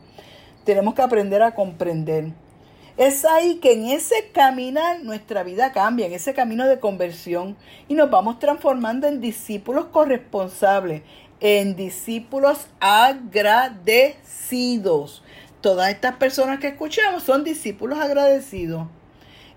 Tenemos 0.66 0.94
que 0.94 1.02
aprender 1.02 1.42
a 1.42 1.56
comprender. 1.56 2.32
Es 3.00 3.24
ahí 3.24 3.56
que 3.62 3.72
en 3.72 3.86
ese 3.86 4.29
caminar 4.34 5.03
nuestra 5.06 5.44
vida 5.44 5.72
cambia, 5.72 6.06
en 6.06 6.12
ese 6.12 6.34
camino 6.34 6.68
de 6.68 6.82
conversión, 6.82 7.56
y 7.88 7.94
nos 7.94 8.12
vamos 8.12 8.39
transformando 8.39 9.08
en 9.08 9.22
discípulos 9.22 9.86
corresponsables, 9.86 11.03
en 11.39 11.77
discípulos 11.77 12.68
agradecidos. 12.82 14.03
Todas 15.62 15.91
estas 15.91 16.18
personas 16.18 16.60
que 16.60 16.68
escuchamos 16.68 17.24
son 17.24 17.46
discípulos 17.46 18.00
agradecidos. 18.00 18.89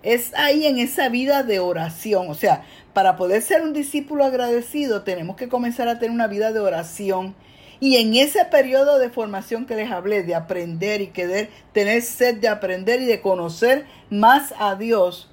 Es 0.04 0.32
ahí 0.34 0.64
en 0.68 0.78
esa 0.78 1.08
vida 1.08 1.42
de 1.42 1.58
oración, 1.58 2.30
o 2.30 2.34
sea, 2.34 2.64
para 2.92 3.16
poder 3.16 3.42
ser 3.42 3.62
un 3.62 3.72
discípulo 3.72 4.24
agradecido, 4.24 5.02
tenemos 5.02 5.34
que 5.34 5.48
comenzar 5.48 5.88
a 5.88 5.98
tener 5.98 6.14
una 6.14 6.28
vida 6.28 6.52
de 6.52 6.60
oración. 6.60 7.34
Y 7.82 7.96
en 7.96 8.14
ese 8.14 8.44
periodo 8.44 9.00
de 9.00 9.10
formación 9.10 9.66
que 9.66 9.74
les 9.74 9.90
hablé, 9.90 10.22
de 10.22 10.36
aprender 10.36 11.00
y 11.00 11.08
querer 11.08 11.50
tener 11.72 12.02
sed 12.02 12.36
de 12.36 12.46
aprender 12.46 13.02
y 13.02 13.06
de 13.06 13.20
conocer 13.20 13.86
más 14.08 14.54
a 14.60 14.76
Dios, 14.76 15.28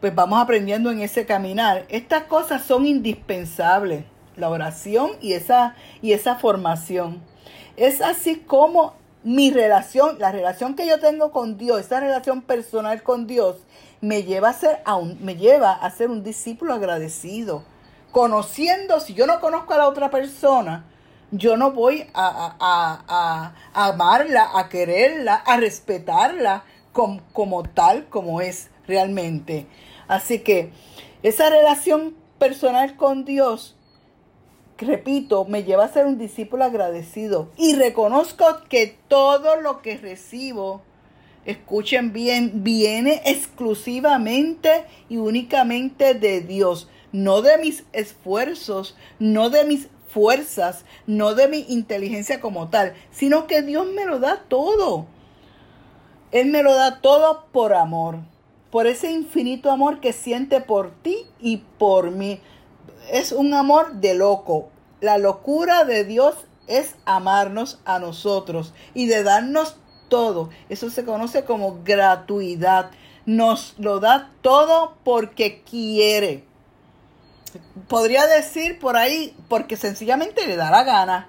pues 0.00 0.14
vamos 0.14 0.40
aprendiendo 0.40 0.92
en 0.92 1.00
ese 1.00 1.26
caminar. 1.26 1.84
Estas 1.88 2.22
cosas 2.26 2.62
son 2.62 2.86
indispensables, 2.86 4.04
la 4.36 4.50
oración 4.50 5.10
y 5.20 5.32
esa, 5.32 5.74
y 6.00 6.12
esa 6.12 6.36
formación. 6.36 7.20
Es 7.76 8.02
así 8.02 8.36
como 8.36 8.94
mi 9.24 9.50
relación, 9.50 10.20
la 10.20 10.30
relación 10.30 10.76
que 10.76 10.86
yo 10.86 11.00
tengo 11.00 11.32
con 11.32 11.58
Dios, 11.58 11.80
esa 11.80 11.98
relación 11.98 12.42
personal 12.42 13.02
con 13.02 13.26
Dios, 13.26 13.56
me 14.00 14.22
lleva 14.22 14.50
a 14.50 14.52
ser, 14.52 14.80
a 14.84 14.94
un, 14.94 15.18
me 15.24 15.34
lleva 15.34 15.72
a 15.72 15.90
ser 15.90 16.08
un 16.08 16.22
discípulo 16.22 16.72
agradecido. 16.72 17.64
Conociendo, 18.12 19.00
si 19.00 19.14
yo 19.14 19.26
no 19.26 19.40
conozco 19.40 19.74
a 19.74 19.78
la 19.78 19.88
otra 19.88 20.08
persona, 20.08 20.86
yo 21.32 21.56
no 21.56 21.72
voy 21.72 22.04
a, 22.14 23.54
amarla, 23.72 24.50
a 24.54 24.68
quererla, 24.68 25.34
a 25.34 25.56
respetarla 25.56 26.64
como, 26.92 27.22
como 27.32 27.62
tal 27.64 28.06
como 28.08 28.40
es 28.40 28.70
realmente. 28.86 29.66
Así 30.08 30.40
que 30.40 30.70
esa 31.22 31.48
relación 31.50 32.14
personal 32.38 32.96
con 32.96 33.24
Dios, 33.24 33.76
repito, 34.76 35.46
me 35.46 35.64
lleva 35.64 35.86
a 35.86 35.92
ser 35.92 36.06
un 36.06 36.18
discípulo 36.18 36.64
agradecido 36.64 37.50
y 37.56 37.74
reconozco 37.76 38.44
que 38.68 38.98
todo 39.08 39.56
lo 39.60 39.80
que 39.80 39.96
recibo 39.96 40.82
escuchen 41.44 42.12
bien, 42.12 42.62
viene 42.62 43.22
exclusivamente 43.24 44.84
y 45.08 45.16
únicamente 45.16 46.14
de 46.14 46.40
Dios, 46.40 46.88
no 47.10 47.42
de 47.42 47.58
mis 47.58 47.84
esfuerzos, 47.92 48.96
no 49.18 49.50
de 49.50 49.64
mis 49.64 49.88
fuerzas, 50.12 50.84
no 51.06 51.34
de 51.34 51.48
mi 51.48 51.64
inteligencia 51.68 52.40
como 52.40 52.68
tal, 52.68 52.94
sino 53.10 53.46
que 53.46 53.62
Dios 53.62 53.86
me 53.86 54.04
lo 54.04 54.18
da 54.18 54.42
todo. 54.48 55.06
Él 56.30 56.46
me 56.46 56.62
lo 56.62 56.74
da 56.74 57.00
todo 57.00 57.46
por 57.52 57.74
amor, 57.74 58.18
por 58.70 58.86
ese 58.86 59.10
infinito 59.10 59.70
amor 59.70 60.00
que 60.00 60.12
siente 60.12 60.60
por 60.60 60.90
ti 61.02 61.26
y 61.40 61.58
por 61.78 62.10
mí. 62.10 62.40
Es 63.10 63.32
un 63.32 63.52
amor 63.54 63.94
de 63.94 64.14
loco, 64.14 64.68
la 65.00 65.18
locura 65.18 65.84
de 65.84 66.04
Dios 66.04 66.36
es 66.68 66.94
amarnos 67.04 67.80
a 67.84 67.98
nosotros 67.98 68.72
y 68.94 69.06
de 69.06 69.22
darnos 69.22 69.76
todo. 70.08 70.50
Eso 70.68 70.90
se 70.90 71.04
conoce 71.04 71.44
como 71.44 71.82
gratuidad. 71.82 72.90
Nos 73.26 73.74
lo 73.78 73.98
da 73.98 74.30
todo 74.42 74.94
porque 75.04 75.62
quiere. 75.62 76.44
Podría 77.88 78.26
decir 78.26 78.78
por 78.78 78.96
ahí 78.96 79.36
porque 79.48 79.76
sencillamente 79.76 80.46
le 80.46 80.56
da 80.56 80.70
la 80.70 80.84
gana. 80.84 81.28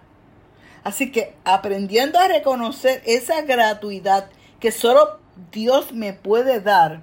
Así 0.84 1.12
que 1.12 1.36
aprendiendo 1.46 2.20
a 2.20 2.27
reconocer 2.27 3.01
esa 3.06 3.42
gratuidad 3.42 4.30
que 4.60 4.72
solo 4.72 5.20
Dios 5.51 5.94
me 5.94 6.13
puede 6.13 6.60
dar, 6.60 7.01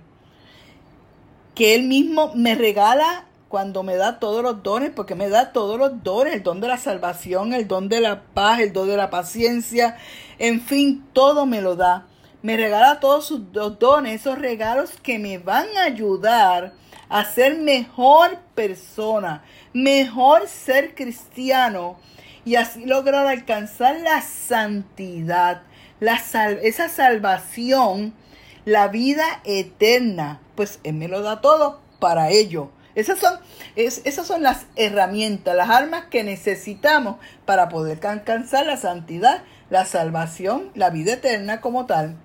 que 1.54 1.74
Él 1.74 1.84
mismo 1.84 2.32
me 2.34 2.54
regala 2.54 3.26
cuando 3.48 3.82
me 3.82 3.96
da 3.96 4.20
todos 4.20 4.42
los 4.42 4.62
dones, 4.62 4.90
porque 4.94 5.14
me 5.14 5.28
da 5.28 5.52
todos 5.52 5.78
los 5.78 6.04
dones, 6.04 6.34
el 6.34 6.42
don 6.42 6.60
de 6.60 6.68
la 6.68 6.78
salvación, 6.78 7.52
el 7.52 7.66
don 7.66 7.88
de 7.88 8.00
la 8.00 8.22
paz, 8.22 8.60
el 8.60 8.72
don 8.72 8.88
de 8.88 8.96
la 8.96 9.10
paciencia, 9.10 9.96
en 10.38 10.60
fin, 10.60 11.04
todo 11.12 11.46
me 11.46 11.60
lo 11.60 11.74
da. 11.74 12.06
Me 12.42 12.56
regala 12.56 13.00
todos 13.00 13.26
sus 13.26 13.40
dones, 13.52 14.20
esos 14.20 14.38
regalos 14.38 14.92
que 15.02 15.18
me 15.18 15.38
van 15.38 15.66
a 15.76 15.84
ayudar 15.84 16.72
a 17.10 17.24
ser 17.24 17.58
mejor 17.58 18.38
persona, 18.54 19.42
mejor 19.74 20.48
ser 20.48 20.94
cristiano 20.94 21.98
y 22.44 22.54
así 22.54 22.86
lograr 22.86 23.26
alcanzar 23.26 24.00
la 24.00 24.22
santidad, 24.22 25.62
la 25.98 26.14
esa 26.62 26.88
salvación, 26.88 28.14
la 28.64 28.88
vida 28.88 29.42
eterna. 29.44 30.40
Pues 30.54 30.80
Él 30.84 30.94
me 30.94 31.08
lo 31.08 31.20
da 31.20 31.40
todo 31.40 31.80
para 31.98 32.30
ello. 32.30 32.70
Esas 32.94 33.18
son, 33.18 33.38
esas 33.76 34.26
son 34.26 34.42
las 34.42 34.66
herramientas, 34.76 35.54
las 35.54 35.70
armas 35.70 36.06
que 36.10 36.24
necesitamos 36.24 37.16
para 37.44 37.68
poder 37.68 38.04
alcanzar 38.06 38.66
la 38.66 38.76
santidad, 38.76 39.42
la 39.68 39.84
salvación, 39.84 40.70
la 40.74 40.90
vida 40.90 41.14
eterna 41.14 41.60
como 41.60 41.86
tal. 41.86 42.16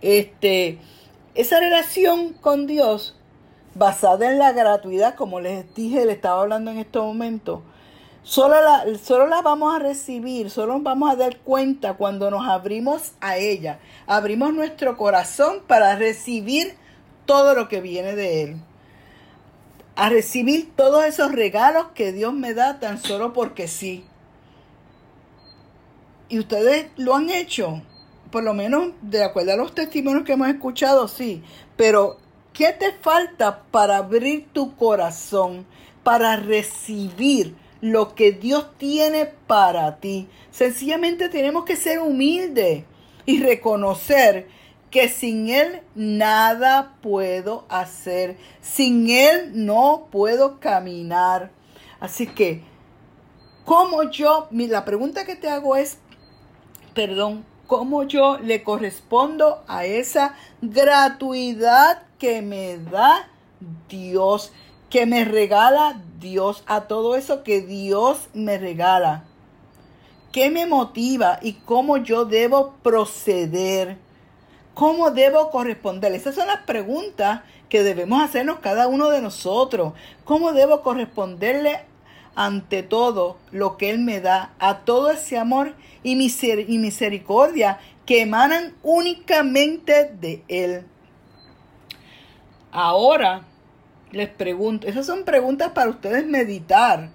Este, 0.00 0.78
esa 1.34 1.60
relación 1.60 2.34
con 2.34 2.66
Dios, 2.66 3.16
basada 3.74 4.30
en 4.30 4.38
la 4.38 4.52
gratuidad, 4.52 5.14
como 5.14 5.40
les 5.40 5.74
dije, 5.74 6.04
le 6.06 6.12
estaba 6.12 6.42
hablando 6.42 6.70
en 6.70 6.78
este 6.78 6.98
momento, 6.98 7.62
solo 8.22 8.54
la, 8.60 8.84
solo 9.02 9.26
la 9.26 9.42
vamos 9.42 9.74
a 9.74 9.78
recibir, 9.78 10.50
solo 10.50 10.78
vamos 10.80 11.10
a 11.10 11.16
dar 11.16 11.38
cuenta 11.38 11.94
cuando 11.94 12.30
nos 12.30 12.46
abrimos 12.46 13.12
a 13.20 13.36
ella, 13.36 13.78
abrimos 14.06 14.52
nuestro 14.52 14.96
corazón 14.96 15.62
para 15.66 15.96
recibir 15.96 16.74
todo 17.26 17.54
lo 17.54 17.68
que 17.68 17.80
viene 17.80 18.14
de 18.14 18.42
Él 18.42 18.56
a 19.94 20.08
recibir 20.08 20.72
todos 20.74 21.04
esos 21.04 21.32
regalos 21.32 21.88
que 21.94 22.12
Dios 22.12 22.32
me 22.32 22.54
da 22.54 22.80
tan 22.80 22.98
solo 22.98 23.32
porque 23.32 23.68
sí. 23.68 24.04
Y 26.28 26.38
ustedes 26.38 26.86
lo 26.96 27.14
han 27.14 27.28
hecho, 27.28 27.82
por 28.30 28.42
lo 28.42 28.54
menos 28.54 28.92
de 29.02 29.22
acuerdo 29.22 29.52
a 29.52 29.56
los 29.56 29.74
testimonios 29.74 30.24
que 30.24 30.32
hemos 30.32 30.48
escuchado, 30.48 31.08
sí. 31.08 31.42
Pero, 31.76 32.18
¿qué 32.62 32.72
te 32.72 32.92
falta 32.92 33.64
para 33.72 33.96
abrir 33.96 34.46
tu 34.52 34.76
corazón, 34.76 35.66
para 36.04 36.36
recibir 36.36 37.56
lo 37.80 38.14
que 38.14 38.30
Dios 38.30 38.78
tiene 38.78 39.26
para 39.48 39.96
ti? 39.96 40.28
Sencillamente 40.52 41.28
tenemos 41.28 41.64
que 41.64 41.74
ser 41.74 41.98
humildes 41.98 42.84
y 43.26 43.42
reconocer 43.42 44.46
que 44.92 45.08
sin 45.08 45.48
Él 45.48 45.82
nada 45.96 46.94
puedo 47.02 47.64
hacer. 47.68 48.36
Sin 48.60 49.10
Él 49.10 49.50
no 49.54 50.06
puedo 50.12 50.60
caminar. 50.60 51.50
Así 51.98 52.28
que, 52.28 52.62
¿cómo 53.64 54.04
yo, 54.04 54.46
la 54.52 54.84
pregunta 54.84 55.24
que 55.24 55.34
te 55.34 55.48
hago 55.48 55.74
es, 55.74 55.98
perdón, 56.94 57.44
¿cómo 57.66 58.04
yo 58.04 58.38
le 58.38 58.62
correspondo 58.62 59.64
a 59.66 59.84
esa 59.84 60.36
gratuidad 60.60 62.04
que 62.22 62.40
me 62.40 62.78
da 62.78 63.28
Dios, 63.88 64.52
que 64.90 65.06
me 65.06 65.24
regala 65.24 66.00
Dios, 66.20 66.62
a 66.68 66.82
todo 66.82 67.16
eso 67.16 67.42
que 67.42 67.62
Dios 67.62 68.28
me 68.32 68.58
regala? 68.58 69.24
¿Qué 70.30 70.48
me 70.48 70.66
motiva 70.66 71.40
y 71.42 71.54
cómo 71.54 71.96
yo 71.96 72.24
debo 72.24 72.74
proceder? 72.80 73.96
¿Cómo 74.72 75.10
debo 75.10 75.50
corresponder? 75.50 76.12
Esas 76.12 76.36
son 76.36 76.46
las 76.46 76.60
preguntas 76.60 77.40
que 77.68 77.82
debemos 77.82 78.22
hacernos 78.22 78.60
cada 78.60 78.86
uno 78.86 79.10
de 79.10 79.20
nosotros. 79.20 79.92
¿Cómo 80.22 80.52
debo 80.52 80.82
corresponderle 80.82 81.80
ante 82.36 82.84
todo 82.84 83.36
lo 83.50 83.76
que 83.76 83.90
Él 83.90 83.98
me 83.98 84.20
da, 84.20 84.54
a 84.60 84.84
todo 84.84 85.10
ese 85.10 85.38
amor 85.38 85.74
y 86.04 86.14
misericordia 86.14 87.80
que 88.06 88.20
emanan 88.20 88.76
únicamente 88.84 90.04
de 90.04 90.44
Él? 90.46 90.86
Ahora 92.72 93.42
les 94.10 94.28
pregunto, 94.28 94.86
esas 94.88 95.06
son 95.06 95.24
preguntas 95.24 95.70
para 95.70 95.90
ustedes 95.90 96.26
meditar. 96.26 97.10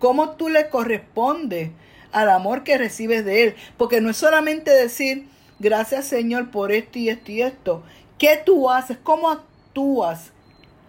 ¿Cómo 0.00 0.30
tú 0.30 0.48
le 0.48 0.68
correspondes 0.68 1.70
al 2.10 2.30
amor 2.30 2.64
que 2.64 2.78
recibes 2.78 3.24
de 3.24 3.44
Él? 3.44 3.54
Porque 3.76 4.00
no 4.00 4.10
es 4.10 4.16
solamente 4.16 4.70
decir, 4.70 5.28
Gracias 5.60 6.06
Señor 6.06 6.50
por 6.50 6.72
esto 6.72 6.98
y 6.98 7.10
esto 7.10 7.30
y 7.30 7.42
esto. 7.42 7.82
¿Qué 8.16 8.40
tú 8.44 8.70
haces? 8.70 8.96
¿Cómo 9.02 9.28
actúas? 9.28 10.32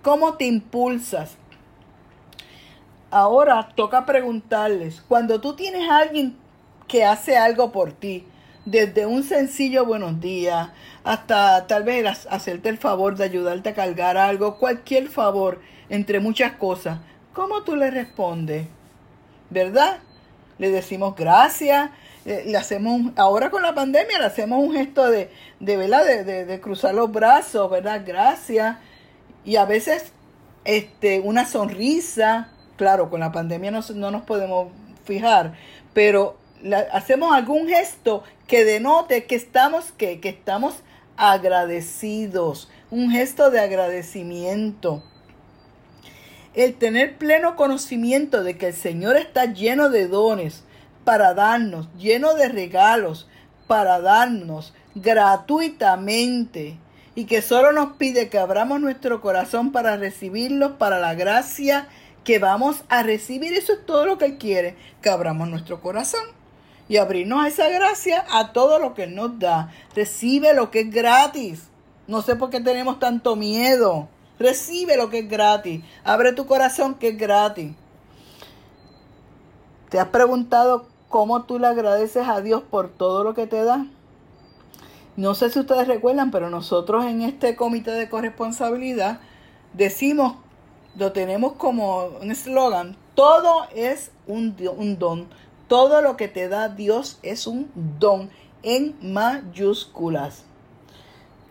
¿Cómo 0.01 0.35
te 0.35 0.45
impulsas? 0.45 1.35
Ahora 3.11 3.67
toca 3.75 4.05
preguntarles, 4.05 5.03
cuando 5.09 5.41
tú 5.41 5.57
tienes 5.57 5.89
a 5.89 5.97
alguien 5.97 6.37
que 6.87 7.03
hace 7.03 7.35
algo 7.35 7.73
por 7.73 7.91
ti, 7.91 8.25
desde 8.65 9.05
un 9.05 9.23
sencillo 9.23 9.85
buenos 9.85 10.21
días 10.21 10.69
hasta 11.03 11.65
tal 11.67 11.83
vez 11.83 12.27
hacerte 12.29 12.69
el 12.69 12.77
favor 12.77 13.15
de 13.15 13.23
ayudarte 13.23 13.69
a 13.69 13.73
cargar 13.73 14.17
algo, 14.17 14.57
cualquier 14.57 15.07
favor, 15.09 15.59
entre 15.89 16.19
muchas 16.19 16.53
cosas, 16.53 16.99
¿cómo 17.33 17.63
tú 17.63 17.75
le 17.75 17.91
respondes? 17.91 18.67
¿Verdad? 19.49 19.97
Le 20.57 20.69
decimos 20.69 21.15
gracias, 21.15 21.89
eh, 22.25 22.43
le 22.45 22.57
hacemos, 22.57 23.11
ahora 23.15 23.49
con 23.49 23.63
la 23.63 23.73
pandemia 23.73 24.19
le 24.19 24.25
hacemos 24.25 24.63
un 24.63 24.73
gesto 24.73 25.09
de, 25.09 25.31
de 25.59 25.77
¿verdad? 25.77 26.05
De, 26.05 26.45
de, 26.45 26.59
cruzar 26.61 26.93
los 26.93 27.11
brazos, 27.11 27.69
¿verdad? 27.69 28.03
Gracias. 28.05 28.77
Y 29.43 29.55
a 29.55 29.65
veces 29.65 30.13
este, 30.63 31.19
una 31.19 31.45
sonrisa, 31.45 32.49
claro, 32.77 33.09
con 33.09 33.19
la 33.19 33.31
pandemia 33.31 33.71
no, 33.71 33.81
no 33.95 34.11
nos 34.11 34.21
podemos 34.21 34.67
fijar, 35.03 35.53
pero 35.93 36.37
hacemos 36.91 37.33
algún 37.33 37.67
gesto 37.67 38.23
que 38.47 38.65
denote 38.65 39.25
que 39.25 39.35
estamos, 39.35 39.91
que, 39.91 40.19
que 40.19 40.29
estamos 40.29 40.75
agradecidos, 41.17 42.69
un 42.89 43.11
gesto 43.11 43.51
de 43.51 43.59
agradecimiento. 43.59 45.03
El 46.53 46.75
tener 46.75 47.17
pleno 47.17 47.55
conocimiento 47.55 48.43
de 48.43 48.57
que 48.57 48.67
el 48.67 48.73
Señor 48.73 49.15
está 49.15 49.45
lleno 49.45 49.89
de 49.89 50.07
dones, 50.07 50.63
para 51.03 51.33
darnos, 51.33 51.87
lleno 51.97 52.35
de 52.35 52.49
regalos 52.49 53.27
para 53.67 54.01
darnos 54.01 54.73
gratuitamente 54.95 56.77
y 57.15 57.25
que 57.25 57.41
solo 57.41 57.71
nos 57.71 57.93
pide 57.93 58.29
que 58.29 58.37
abramos 58.37 58.79
nuestro 58.81 59.21
corazón 59.21 59.71
para 59.71 59.97
recibirlos, 59.97 60.73
para 60.73 60.99
la 60.99 61.15
gracia 61.15 61.87
que 62.23 62.39
vamos 62.39 62.83
a 62.89 63.03
recibir. 63.03 63.53
Eso 63.53 63.73
es 63.73 63.85
todo 63.85 64.05
lo 64.05 64.17
que 64.17 64.25
Él 64.25 64.37
quiere, 64.37 64.75
que 65.01 65.09
abramos 65.09 65.49
nuestro 65.49 65.81
corazón 65.81 66.21
y 66.91 66.97
abrirnos 66.97 67.41
a 67.41 67.47
esa 67.47 67.69
gracia 67.69 68.25
a 68.29 68.51
todo 68.51 68.77
lo 68.77 68.93
que 68.93 69.07
nos 69.07 69.39
da. 69.39 69.71
Recibe 69.95 70.53
lo 70.53 70.71
que 70.71 70.81
es 70.81 70.91
gratis. 70.91 71.69
No 72.05 72.21
sé 72.21 72.35
por 72.35 72.49
qué 72.49 72.59
tenemos 72.59 72.99
tanto 72.99 73.37
miedo. 73.37 74.09
Recibe 74.37 74.97
lo 74.97 75.09
que 75.09 75.19
es 75.19 75.29
gratis. 75.29 75.85
Abre 76.03 76.33
tu 76.33 76.45
corazón 76.45 76.95
que 76.95 77.07
es 77.07 77.17
gratis. 77.17 77.71
¿Te 79.87 80.01
has 80.01 80.09
preguntado 80.09 80.85
cómo 81.07 81.43
tú 81.43 81.59
le 81.59 81.67
agradeces 81.67 82.27
a 82.27 82.41
Dios 82.41 82.61
por 82.69 82.89
todo 82.89 83.23
lo 83.23 83.33
que 83.35 83.47
te 83.47 83.63
da. 83.63 83.85
No 85.15 85.33
sé 85.33 85.49
si 85.49 85.59
ustedes 85.59 85.87
recuerdan, 85.87 86.29
pero 86.29 86.49
nosotros 86.49 87.05
en 87.05 87.21
este 87.21 87.55
comité 87.55 87.91
de 87.91 88.09
corresponsabilidad 88.09 89.21
decimos, 89.71 90.35
lo 90.97 91.13
tenemos 91.13 91.53
como 91.53 92.03
un 92.21 92.31
eslogan, 92.31 92.97
todo 93.15 93.65
es 93.73 94.11
un 94.27 94.57
don. 94.99 95.29
Todo 95.71 96.01
lo 96.01 96.17
que 96.17 96.27
te 96.27 96.49
da 96.49 96.67
Dios 96.67 97.17
es 97.23 97.47
un 97.47 97.71
don 97.97 98.29
en 98.61 98.93
mayúsculas. 99.01 100.43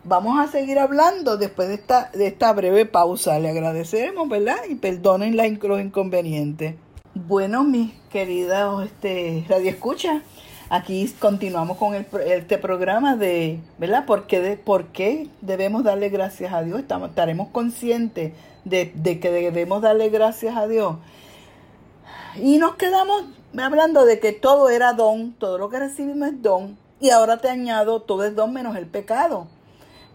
Vamos 0.03 0.39
a 0.39 0.45
seguir 0.45 0.77
hablando 0.77 1.37
después 1.37 1.69
de 1.69 1.73
esta, 1.73 2.11
de 2.13 2.27
esta 2.27 2.53
breve 2.53 2.85
pausa. 2.85 3.39
Le 3.39 3.49
agradeceremos, 3.49 4.29
¿verdad? 4.29 4.57
Y 4.69 4.75
perdonen 4.75 5.35
los 5.35 5.81
inconvenientes. 5.81 6.75
Bueno, 7.15 7.63
mis 7.63 7.93
queridos 8.11 8.85
este, 8.85 9.43
Radio 9.49 9.71
Escucha, 9.71 10.21
aquí 10.69 11.11
continuamos 11.19 11.79
con 11.79 11.95
el, 11.95 12.05
este 12.27 12.59
programa 12.59 13.15
de, 13.15 13.59
¿verdad? 13.79 14.05
¿Por 14.05 14.27
qué, 14.27 14.39
de, 14.39 14.55
¿Por 14.55 14.89
qué 14.89 15.29
debemos 15.41 15.83
darle 15.83 16.09
gracias 16.09 16.53
a 16.53 16.61
Dios? 16.61 16.79
Estamos, 16.79 17.09
estaremos 17.09 17.47
conscientes 17.47 18.33
de, 18.65 18.91
de 18.93 19.19
que 19.19 19.31
debemos 19.31 19.81
darle 19.81 20.09
gracias 20.09 20.55
a 20.55 20.67
Dios. 20.67 20.97
Y 22.35 22.59
nos 22.59 22.75
quedamos 22.75 23.23
hablando 23.57 24.05
de 24.05 24.19
que 24.19 24.31
todo 24.31 24.69
era 24.69 24.93
don, 24.93 25.33
todo 25.33 25.57
lo 25.57 25.69
que 25.69 25.79
recibimos 25.79 26.29
es 26.29 26.41
don, 26.41 26.77
y 26.99 27.09
ahora 27.09 27.37
te 27.37 27.49
añado, 27.49 28.01
todo 28.01 28.23
es 28.23 28.35
don 28.35 28.53
menos 28.53 28.75
el 28.75 28.87
pecado, 28.87 29.47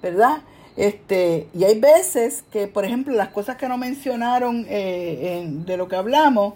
¿verdad? 0.02 0.38
Este, 0.76 1.48
y 1.54 1.64
hay 1.64 1.80
veces 1.80 2.44
que, 2.50 2.68
por 2.68 2.84
ejemplo, 2.84 3.14
las 3.14 3.28
cosas 3.28 3.56
que 3.56 3.68
no 3.68 3.78
mencionaron 3.78 4.66
eh, 4.68 5.44
de 5.48 5.76
lo 5.76 5.88
que 5.88 5.96
hablamos, 5.96 6.54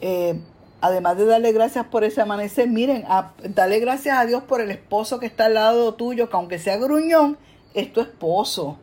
eh, 0.00 0.38
además 0.80 1.16
de 1.16 1.24
darle 1.24 1.52
gracias 1.52 1.86
por 1.86 2.04
ese 2.04 2.20
amanecer, 2.20 2.68
miren, 2.68 3.04
a, 3.08 3.32
dale 3.42 3.80
gracias 3.80 4.18
a 4.18 4.26
Dios 4.26 4.42
por 4.42 4.60
el 4.60 4.70
esposo 4.70 5.18
que 5.18 5.26
está 5.26 5.46
al 5.46 5.54
lado 5.54 5.94
tuyo, 5.94 6.28
que 6.28 6.36
aunque 6.36 6.58
sea 6.58 6.76
gruñón, 6.76 7.38
es 7.74 7.92
tu 7.92 8.00
esposo. 8.00 8.78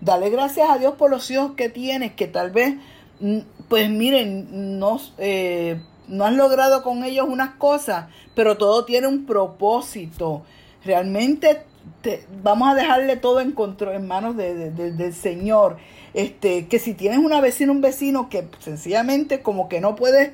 Dale 0.00 0.30
gracias 0.30 0.68
a 0.70 0.78
Dios 0.78 0.94
por 0.94 1.10
los 1.10 1.30
hijos 1.30 1.52
que 1.52 1.68
tienes, 1.68 2.12
que 2.12 2.26
tal 2.26 2.50
vez, 2.50 2.74
mm, 3.20 3.38
pues 3.68 3.90
miren, 3.90 4.78
no, 4.78 4.98
eh, 5.18 5.80
no 6.08 6.24
has 6.24 6.34
logrado 6.34 6.82
con 6.82 7.04
ellos 7.04 7.26
unas 7.28 7.54
cosas, 7.56 8.06
pero 8.34 8.56
todo 8.56 8.84
tiene 8.84 9.06
un 9.06 9.26
propósito. 9.26 10.42
Realmente 10.84 11.62
te, 12.02 12.24
vamos 12.42 12.68
a 12.68 12.74
dejarle 12.74 13.16
todo 13.16 13.40
en 13.40 13.52
control, 13.52 13.96
en 13.96 14.06
manos 14.06 14.36
del 14.36 15.14
Señor. 15.14 15.78
Este, 16.14 16.66
que 16.66 16.78
si 16.78 16.94
tienes 16.94 17.18
una 17.18 17.40
vecina, 17.40 17.72
un 17.72 17.80
vecino 17.80 18.28
que 18.28 18.48
sencillamente 18.60 19.42
como 19.42 19.68
que 19.68 19.80
no 19.80 19.96
puedes 19.96 20.32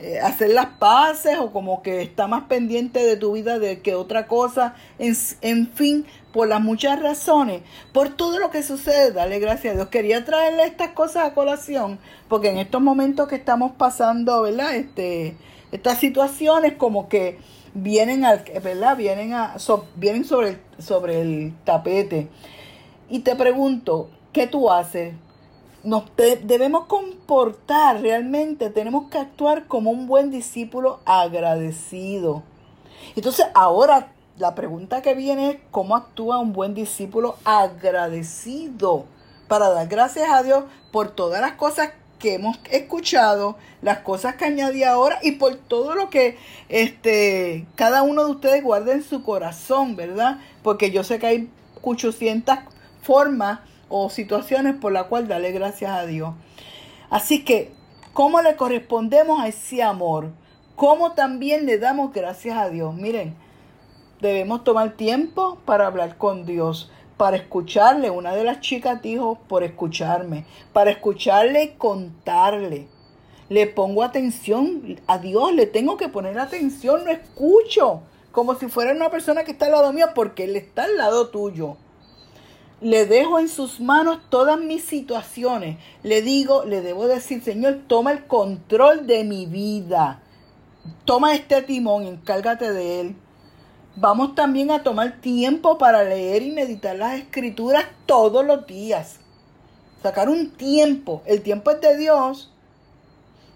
eh, 0.00 0.18
hacer 0.18 0.50
las 0.50 0.66
paces 0.78 1.38
o 1.38 1.52
como 1.52 1.82
que 1.82 2.00
está 2.00 2.26
más 2.26 2.44
pendiente 2.44 3.04
de 3.04 3.16
tu 3.16 3.32
vida 3.32 3.58
de 3.58 3.80
que 3.80 3.94
otra 3.94 4.26
cosa. 4.26 4.74
En, 4.98 5.14
en, 5.42 5.68
fin, 5.68 6.06
por 6.32 6.48
las 6.48 6.60
muchas 6.60 7.00
razones, 7.00 7.62
por 7.92 8.10
todo 8.10 8.38
lo 8.38 8.50
que 8.50 8.62
sucede, 8.62 9.12
dale 9.12 9.38
gracias 9.38 9.72
a 9.72 9.76
Dios. 9.76 9.88
Quería 9.88 10.24
traerle 10.24 10.64
estas 10.64 10.90
cosas 10.90 11.28
a 11.28 11.34
colación, 11.34 11.98
porque 12.28 12.50
en 12.50 12.58
estos 12.58 12.80
momentos 12.80 13.28
que 13.28 13.36
estamos 13.36 13.72
pasando, 13.72 14.42
¿verdad? 14.42 14.74
Este, 14.74 15.36
estas 15.72 15.98
situaciones 15.98 16.74
como 16.74 17.08
que 17.08 17.38
vienen 17.74 18.24
al, 18.24 18.44
¿verdad? 18.62 18.96
Vienen 18.96 19.32
a, 19.34 19.56
vienen 19.96 20.24
sobre 20.24 20.48
el, 20.50 20.58
sobre 20.78 21.20
el 21.20 21.54
tapete. 21.64 22.28
Y 23.08 23.20
te 23.20 23.34
pregunto, 23.34 24.10
¿qué 24.32 24.46
tú 24.46 24.70
haces? 24.70 25.14
nos 25.82 26.04
debemos 26.16 26.86
comportar 26.86 28.02
realmente, 28.02 28.70
tenemos 28.70 29.08
que 29.08 29.18
actuar 29.18 29.66
como 29.66 29.90
un 29.90 30.06
buen 30.06 30.30
discípulo 30.30 31.00
agradecido. 31.06 32.42
Entonces 33.16 33.46
ahora 33.54 34.12
la 34.40 34.54
pregunta 34.54 35.02
que 35.02 35.14
viene 35.14 35.50
es 35.50 35.56
cómo 35.70 35.94
actúa 35.94 36.38
un 36.38 36.54
buen 36.54 36.74
discípulo 36.74 37.36
agradecido 37.44 39.04
para 39.48 39.68
dar 39.68 39.86
gracias 39.86 40.30
a 40.30 40.42
Dios 40.42 40.64
por 40.90 41.10
todas 41.10 41.42
las 41.42 41.52
cosas 41.52 41.90
que 42.18 42.34
hemos 42.34 42.58
escuchado, 42.70 43.56
las 43.82 43.98
cosas 43.98 44.36
que 44.36 44.46
añadí 44.46 44.82
ahora 44.82 45.18
y 45.22 45.32
por 45.32 45.56
todo 45.56 45.94
lo 45.94 46.08
que 46.08 46.38
este 46.70 47.66
cada 47.74 48.02
uno 48.02 48.24
de 48.24 48.30
ustedes 48.30 48.64
guarda 48.64 48.92
en 48.92 49.02
su 49.02 49.22
corazón, 49.22 49.94
¿verdad? 49.94 50.38
Porque 50.62 50.90
yo 50.90 51.04
sé 51.04 51.18
que 51.18 51.26
hay 51.26 51.50
800 51.82 52.58
formas 53.02 53.60
o 53.90 54.08
situaciones 54.08 54.74
por 54.74 54.92
la 54.92 55.04
cual 55.04 55.28
darle 55.28 55.52
gracias 55.52 55.90
a 55.90 56.06
Dios. 56.06 56.32
Así 57.10 57.44
que, 57.44 57.72
¿cómo 58.14 58.40
le 58.40 58.56
correspondemos 58.56 59.40
a 59.40 59.48
ese 59.48 59.82
amor? 59.82 60.30
¿Cómo 60.76 61.12
también 61.12 61.66
le 61.66 61.76
damos 61.76 62.12
gracias 62.12 62.56
a 62.56 62.70
Dios? 62.70 62.94
Miren, 62.94 63.34
debemos 64.20 64.64
tomar 64.64 64.92
tiempo 64.96 65.58
para 65.64 65.86
hablar 65.86 66.16
con 66.16 66.46
Dios, 66.46 66.90
para 67.16 67.36
escucharle. 67.36 68.10
Una 68.10 68.34
de 68.34 68.44
las 68.44 68.60
chicas 68.60 69.02
dijo, 69.02 69.38
por 69.48 69.62
escucharme, 69.62 70.44
para 70.72 70.90
escucharle 70.90 71.64
y 71.64 71.68
contarle. 71.70 72.88
Le 73.48 73.66
pongo 73.66 74.02
atención 74.04 75.00
a 75.06 75.18
Dios, 75.18 75.52
le 75.54 75.66
tengo 75.66 75.96
que 75.96 76.08
poner 76.08 76.38
atención, 76.38 77.04
lo 77.04 77.10
escucho, 77.10 78.02
como 78.30 78.54
si 78.54 78.68
fuera 78.68 78.92
una 78.92 79.10
persona 79.10 79.42
que 79.42 79.52
está 79.52 79.66
al 79.66 79.72
lado 79.72 79.92
mío, 79.92 80.06
porque 80.14 80.44
Él 80.44 80.56
está 80.56 80.84
al 80.84 80.96
lado 80.96 81.28
tuyo 81.28 81.76
le 82.80 83.04
dejo 83.04 83.38
en 83.38 83.48
sus 83.48 83.80
manos 83.80 84.20
todas 84.30 84.58
mis 84.58 84.84
situaciones. 84.84 85.78
Le 86.02 86.22
digo, 86.22 86.64
le 86.64 86.80
debo 86.80 87.06
decir, 87.06 87.42
Señor, 87.42 87.80
toma 87.86 88.12
el 88.12 88.26
control 88.26 89.06
de 89.06 89.24
mi 89.24 89.46
vida. 89.46 90.22
Toma 91.04 91.34
este 91.34 91.60
timón, 91.62 92.04
encárgate 92.04 92.72
de 92.72 93.00
él. 93.00 93.16
Vamos 93.96 94.36
también 94.36 94.70
a 94.70 94.82
tomar 94.82 95.20
tiempo 95.20 95.76
para 95.76 96.04
leer 96.04 96.42
y 96.42 96.52
meditar 96.52 96.96
las 96.96 97.18
escrituras 97.18 97.86
todos 98.06 98.46
los 98.46 98.66
días. 98.66 99.18
Sacar 100.02 100.28
un 100.28 100.52
tiempo. 100.52 101.22
El 101.26 101.42
tiempo 101.42 101.72
es 101.72 101.80
de 101.80 101.96
Dios, 101.96 102.52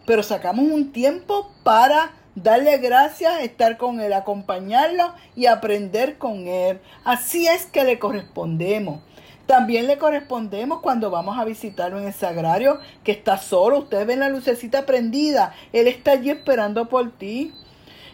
pero 0.06 0.22
sacamos 0.22 0.66
un 0.66 0.92
tiempo 0.92 1.50
para 1.62 2.12
darle 2.34 2.78
gracias, 2.78 3.42
estar 3.42 3.76
con 3.76 4.00
Él, 4.00 4.12
acompañarlo 4.12 5.14
y 5.36 5.46
aprender 5.46 6.18
con 6.18 6.48
Él. 6.48 6.80
Así 7.04 7.46
es 7.46 7.66
que 7.66 7.84
le 7.84 8.00
correspondemos. 8.00 9.00
También 9.46 9.86
le 9.86 9.98
correspondemos 9.98 10.80
cuando 10.80 11.10
vamos 11.10 11.38
a 11.38 11.44
visitarlo 11.44 11.98
en 11.98 12.06
el 12.06 12.14
sagrario, 12.14 12.80
que 13.04 13.12
está 13.12 13.38
solo. 13.38 13.80
Ustedes 13.80 14.06
ven 14.06 14.20
la 14.20 14.30
lucecita 14.30 14.84
prendida. 14.84 15.54
Él 15.72 15.86
está 15.86 16.12
allí 16.12 16.30
esperando 16.30 16.88
por 16.88 17.12
ti. 17.12 17.52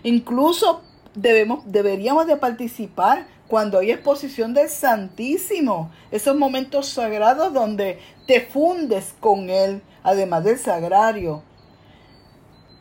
Incluso 0.03 0.83
debemos, 1.15 1.63
deberíamos 1.67 2.27
de 2.27 2.37
participar 2.37 3.27
cuando 3.49 3.79
hay 3.79 3.91
exposición 3.91 4.55
del 4.55 4.69
Santísimo. 4.69 5.91
Esos 6.11 6.37
momentos 6.37 6.89
sagrados 6.89 7.53
donde 7.53 7.99
te 8.27 8.43
fundes 8.43 9.15
con 9.21 9.51
Él, 9.51 9.83
además 10.03 10.45
del 10.45 10.59
sagrario. 10.59 11.43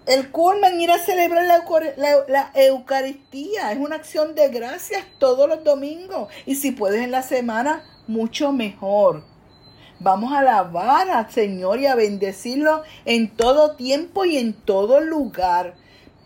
El 0.05 0.31
culmen 0.31 0.79
ir 0.79 0.91
a 0.91 0.97
celebrar 0.97 1.45
la, 1.45 1.63
la, 2.27 2.51
Eucaristía. 2.55 3.71
Es 3.71 3.77
una 3.79 3.95
acción 3.95 4.33
de 4.35 4.49
gracias 4.49 5.03
todos 5.19 5.47
los 5.47 5.63
domingos. 5.63 6.31
Y 6.45 6.55
si 6.55 6.71
puedes 6.71 7.03
en 7.03 7.11
la 7.11 7.21
semana, 7.21 7.83
mucho 8.07 8.51
mejor. 8.51 9.23
Vamos 9.99 10.31
a 10.33 10.39
alabar 10.39 11.11
al 11.11 11.29
Señor 11.29 11.79
y 11.79 11.85
a 11.85 11.95
bendecirlo 11.95 12.83
en 13.05 13.35
todo 13.35 13.75
tiempo 13.75 14.25
y 14.25 14.37
en 14.37 14.53
todo 14.53 15.01
lugar. 15.01 15.75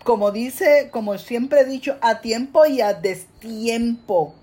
Como 0.03 0.31
dice, 0.31 0.89
como 0.91 1.17
siempre 1.17 1.61
he 1.61 1.65
dicho, 1.65 1.97
a 2.01 2.21
tiempo 2.21 2.65
y 2.65 2.81
a 2.81 2.93
destiempo. 2.93 4.35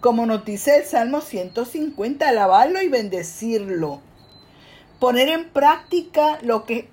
Como 0.00 0.26
nos 0.26 0.44
dice 0.44 0.76
el 0.76 0.84
Salmo 0.84 1.20
150, 1.20 2.28
alabarlo 2.28 2.82
y 2.82 2.88
bendecirlo. 2.88 4.00
Poner 4.98 5.28
en 5.28 5.50
práctica 5.50 6.38
lo 6.42 6.64
que 6.64 6.88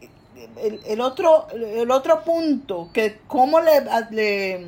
el, 0.85 1.01
otro, 1.01 1.47
el 1.51 1.91
otro 1.91 2.23
punto, 2.23 2.89
que 2.93 3.19
cómo 3.27 3.59
le, 3.61 4.65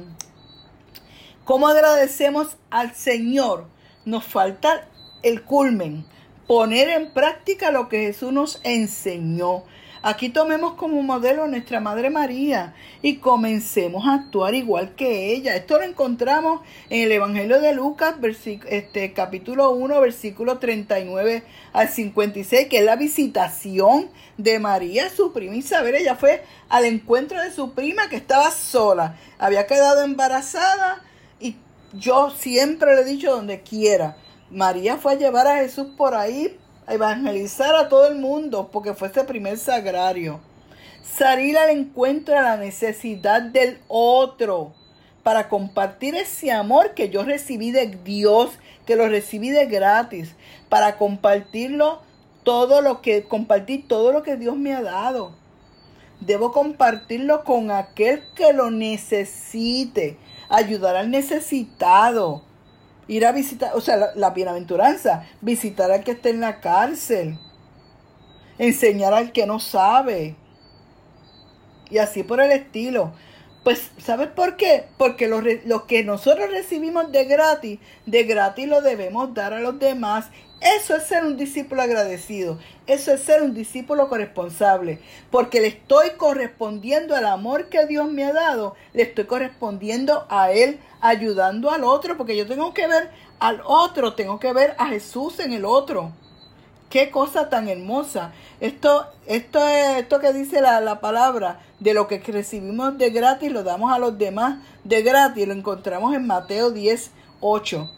cómo 1.44 1.68
agradecemos 1.68 2.58
al 2.70 2.94
Señor 2.94 3.66
nos 4.06 4.24
falta 4.24 4.88
el 5.24 5.44
culmen, 5.44 6.06
poner 6.48 6.90
en 6.90 7.12
práctica 7.12 7.72
lo 7.72 7.90
que 7.90 8.06
Jesús 8.06 8.32
nos 8.32 8.62
enseñó. 8.64 9.64
Aquí 10.08 10.30
tomemos 10.30 10.76
como 10.76 11.02
modelo 11.02 11.46
a 11.46 11.48
nuestra 11.48 11.80
Madre 11.80 12.12
María 12.12 12.76
y 13.02 13.16
comencemos 13.16 14.06
a 14.06 14.14
actuar 14.14 14.54
igual 14.54 14.94
que 14.94 15.34
ella. 15.34 15.56
Esto 15.56 15.80
lo 15.80 15.84
encontramos 15.84 16.62
en 16.92 17.02
el 17.02 17.12
Evangelio 17.12 17.60
de 17.60 17.74
Lucas, 17.74 18.14
este, 18.70 19.14
capítulo 19.14 19.72
1, 19.72 20.00
versículo 20.00 20.60
39 20.60 21.44
al 21.74 21.90
56, 21.90 22.68
que 22.68 22.78
es 22.78 22.86
la 22.86 22.98
visitación 22.98 24.12
de 24.38 24.60
María, 24.60 25.10
su 25.10 25.34
prima 25.34 25.56
Isabel. 25.56 25.96
Ella 25.96 26.14
fue 26.14 26.44
al 26.70 26.86
encuentro 26.86 27.42
de 27.42 27.50
su 27.50 27.74
prima 27.74 28.08
que 28.08 28.18
estaba 28.18 28.52
sola, 28.52 29.18
había 29.40 29.66
quedado 29.66 30.04
embarazada 30.04 31.02
yo 31.98 32.30
siempre 32.30 32.94
le 32.96 33.02
he 33.02 33.06
dicho 33.06 33.32
donde 33.32 33.62
quiera. 33.62 34.18
María 34.52 34.98
fue 34.98 35.14
a 35.14 35.16
llevar 35.16 35.48
a 35.48 35.58
Jesús 35.58 35.88
por 35.98 36.14
ahí, 36.14 36.58
a 36.88 36.94
evangelizar 36.94 37.76
a 37.76 37.90
todo 37.90 38.08
el 38.08 38.16
mundo, 38.16 38.70
porque 38.72 38.94
fue 38.94 39.08
ese 39.08 39.24
primer 39.24 39.58
sagrario. 39.58 40.40
Salir 41.04 41.58
al 41.58 41.70
encuentro 41.70 42.36
de 42.36 42.42
la 42.42 42.58
necesidad 42.58 43.42
del 43.42 43.80
otro, 43.88 44.74
para 45.24 45.50
compartir 45.50 46.16
ese 46.16 46.52
amor 46.52 46.94
que 46.94 47.10
yo 47.10 47.24
recibí 47.24 47.72
de 47.72 47.88
Dios, 47.88 48.52
que 48.86 48.96
lo 48.96 49.08
recibí 49.08 49.50
de 49.50 49.66
gratis, 49.66 50.36
para 50.70 50.98
compartirlo 50.98 52.02
todo 52.44 52.82
lo 52.82 53.02
que, 53.02 53.24
compartir 53.24 53.88
todo 53.88 54.12
lo 54.12 54.22
que 54.22 54.38
Dios 54.38 54.56
me 54.56 54.74
ha 54.76 54.84
dado. 54.84 55.32
Debo 56.20 56.52
compartirlo 56.52 57.44
con 57.44 57.72
aquel 57.72 58.22
que 58.36 58.54
lo 58.54 58.70
necesite 58.70 60.18
ayudar 60.48 60.96
al 60.96 61.10
necesitado, 61.10 62.44
ir 63.08 63.26
a 63.26 63.32
visitar, 63.32 63.72
o 63.76 63.82
sea, 63.82 64.12
la, 64.16 64.30
bienaventuranza, 64.32 65.26
visitar 65.42 65.92
al 65.92 66.04
que 66.04 66.12
esté 66.12 66.30
en 66.30 66.42
la 66.42 66.60
cárcel, 66.60 67.38
enseñar 68.58 69.14
al 69.14 69.32
que 69.32 69.46
no 69.46 69.60
sabe, 69.60 70.36
y 71.90 71.98
así 72.00 72.24
por 72.24 72.40
el 72.42 72.52
estilo. 72.52 73.14
Pues, 73.64 73.92
¿sabes 73.98 74.28
por 74.28 74.58
qué? 74.58 74.86
Porque 74.98 75.28
lo, 75.28 75.42
lo, 75.42 75.88
que 75.88 76.04
nosotros 76.04 76.52
recibimos 76.52 77.12
de 77.12 77.26
gratis, 77.26 77.80
de 78.06 78.24
gratis 78.24 78.68
lo 78.68 78.82
debemos 78.82 79.34
dar 79.34 79.54
a 79.54 79.60
los 79.60 79.80
demás. 79.80 80.28
Eso 80.62 80.96
es 80.96 81.04
ser 81.04 81.26
un 81.26 81.38
discípulo 81.38 81.82
agradecido. 81.82 82.58
Eso 82.88 83.14
es 83.14 83.22
ser 83.22 83.44
un 83.44 83.54
discípulo 83.54 84.08
corresponsable. 84.08 85.00
Porque 85.30 85.60
le 85.60 85.68
estoy 85.68 86.12
correspondiendo 86.18 87.16
al 87.16 87.26
amor 87.26 87.68
que 87.70 87.86
Dios 87.86 88.10
me 88.10 88.24
ha 88.24 88.34
dado. 88.34 88.76
Le 88.94 89.04
estoy 89.04 89.26
correspondiendo 89.26 90.26
a 90.30 90.52
Él, 90.52 90.80
ayudando 91.02 91.72
al 91.72 91.84
otro. 91.84 92.18
Porque 92.18 92.38
yo 92.38 92.48
tengo 92.48 92.74
que 92.74 92.88
ver 92.88 93.12
al 93.40 93.62
otro, 93.66 94.14
tengo 94.14 94.40
que 94.40 94.54
ver 94.54 94.76
a 94.78 94.88
Jesús 94.88 95.40
en 95.40 95.52
el 95.52 95.66
otro. 95.66 96.14
Qué 96.90 97.12
cosa 97.12 97.50
tan 97.50 97.68
hermosa. 97.68 98.32
Esto, 98.62 99.08
esto 99.26 99.68
es 99.68 99.98
esto 99.98 100.20
que 100.20 100.32
dice 100.32 100.62
la, 100.62 100.80
la, 100.80 101.02
palabra, 101.02 101.60
de 101.80 101.94
lo 101.94 102.08
que 102.08 102.20
recibimos 102.20 102.98
de 102.98 103.10
gratis, 103.10 103.52
lo 103.52 103.64
damos 103.64 103.92
a 103.92 104.00
los 104.00 104.18
demás 104.18 104.60
de 104.86 105.02
gratis. 105.02 105.46
Lo 105.46 105.54
encontramos 105.54 106.16
en 106.16 106.26
Mateo 106.26 106.72
10, 106.72 107.12
8. 107.42 107.90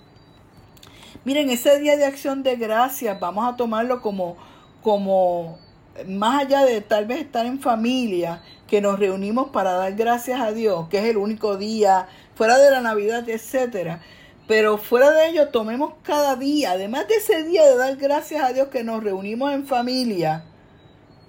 Miren, 1.27 1.49
ese 1.49 1.77
día 1.77 1.97
de 1.97 2.05
acción 2.05 2.41
de 2.41 2.55
gracias, 2.55 3.19
vamos 3.19 3.45
a 3.45 3.57
tomarlo 3.57 4.01
como, 4.01 4.37
como 4.81 5.59
más 6.07 6.43
allá 6.43 6.63
de 6.63 6.79
tal 6.79 7.05
vez 7.05 7.19
estar 7.19 7.45
en 7.45 7.59
familia, 7.59 8.41
que 8.65 8.79
nos 8.79 8.97
reunimos 8.97 9.49
para 9.49 9.73
dar 9.73 9.93
gracias 9.95 10.39
a 10.39 10.53
Dios, 10.53 10.87
que 10.87 10.99
es 10.99 11.03
el 11.03 11.17
único 11.17 11.57
día, 11.57 12.07
fuera 12.35 12.57
de 12.57 12.71
la 12.71 12.79
Navidad, 12.79 13.27
etcétera 13.27 13.99
pero 14.47 14.77
fuera 14.77 15.11
de 15.11 15.27
ello, 15.27 15.49
tomemos 15.49 15.95
cada 16.01 16.37
día, 16.37 16.71
además 16.71 17.09
de 17.09 17.15
ese 17.15 17.43
día 17.43 17.65
de 17.65 17.75
dar 17.75 17.97
gracias 17.97 18.41
a 18.41 18.53
Dios 18.53 18.69
que 18.69 18.85
nos 18.85 19.03
reunimos 19.03 19.51
en 19.51 19.65
familia, 19.67 20.45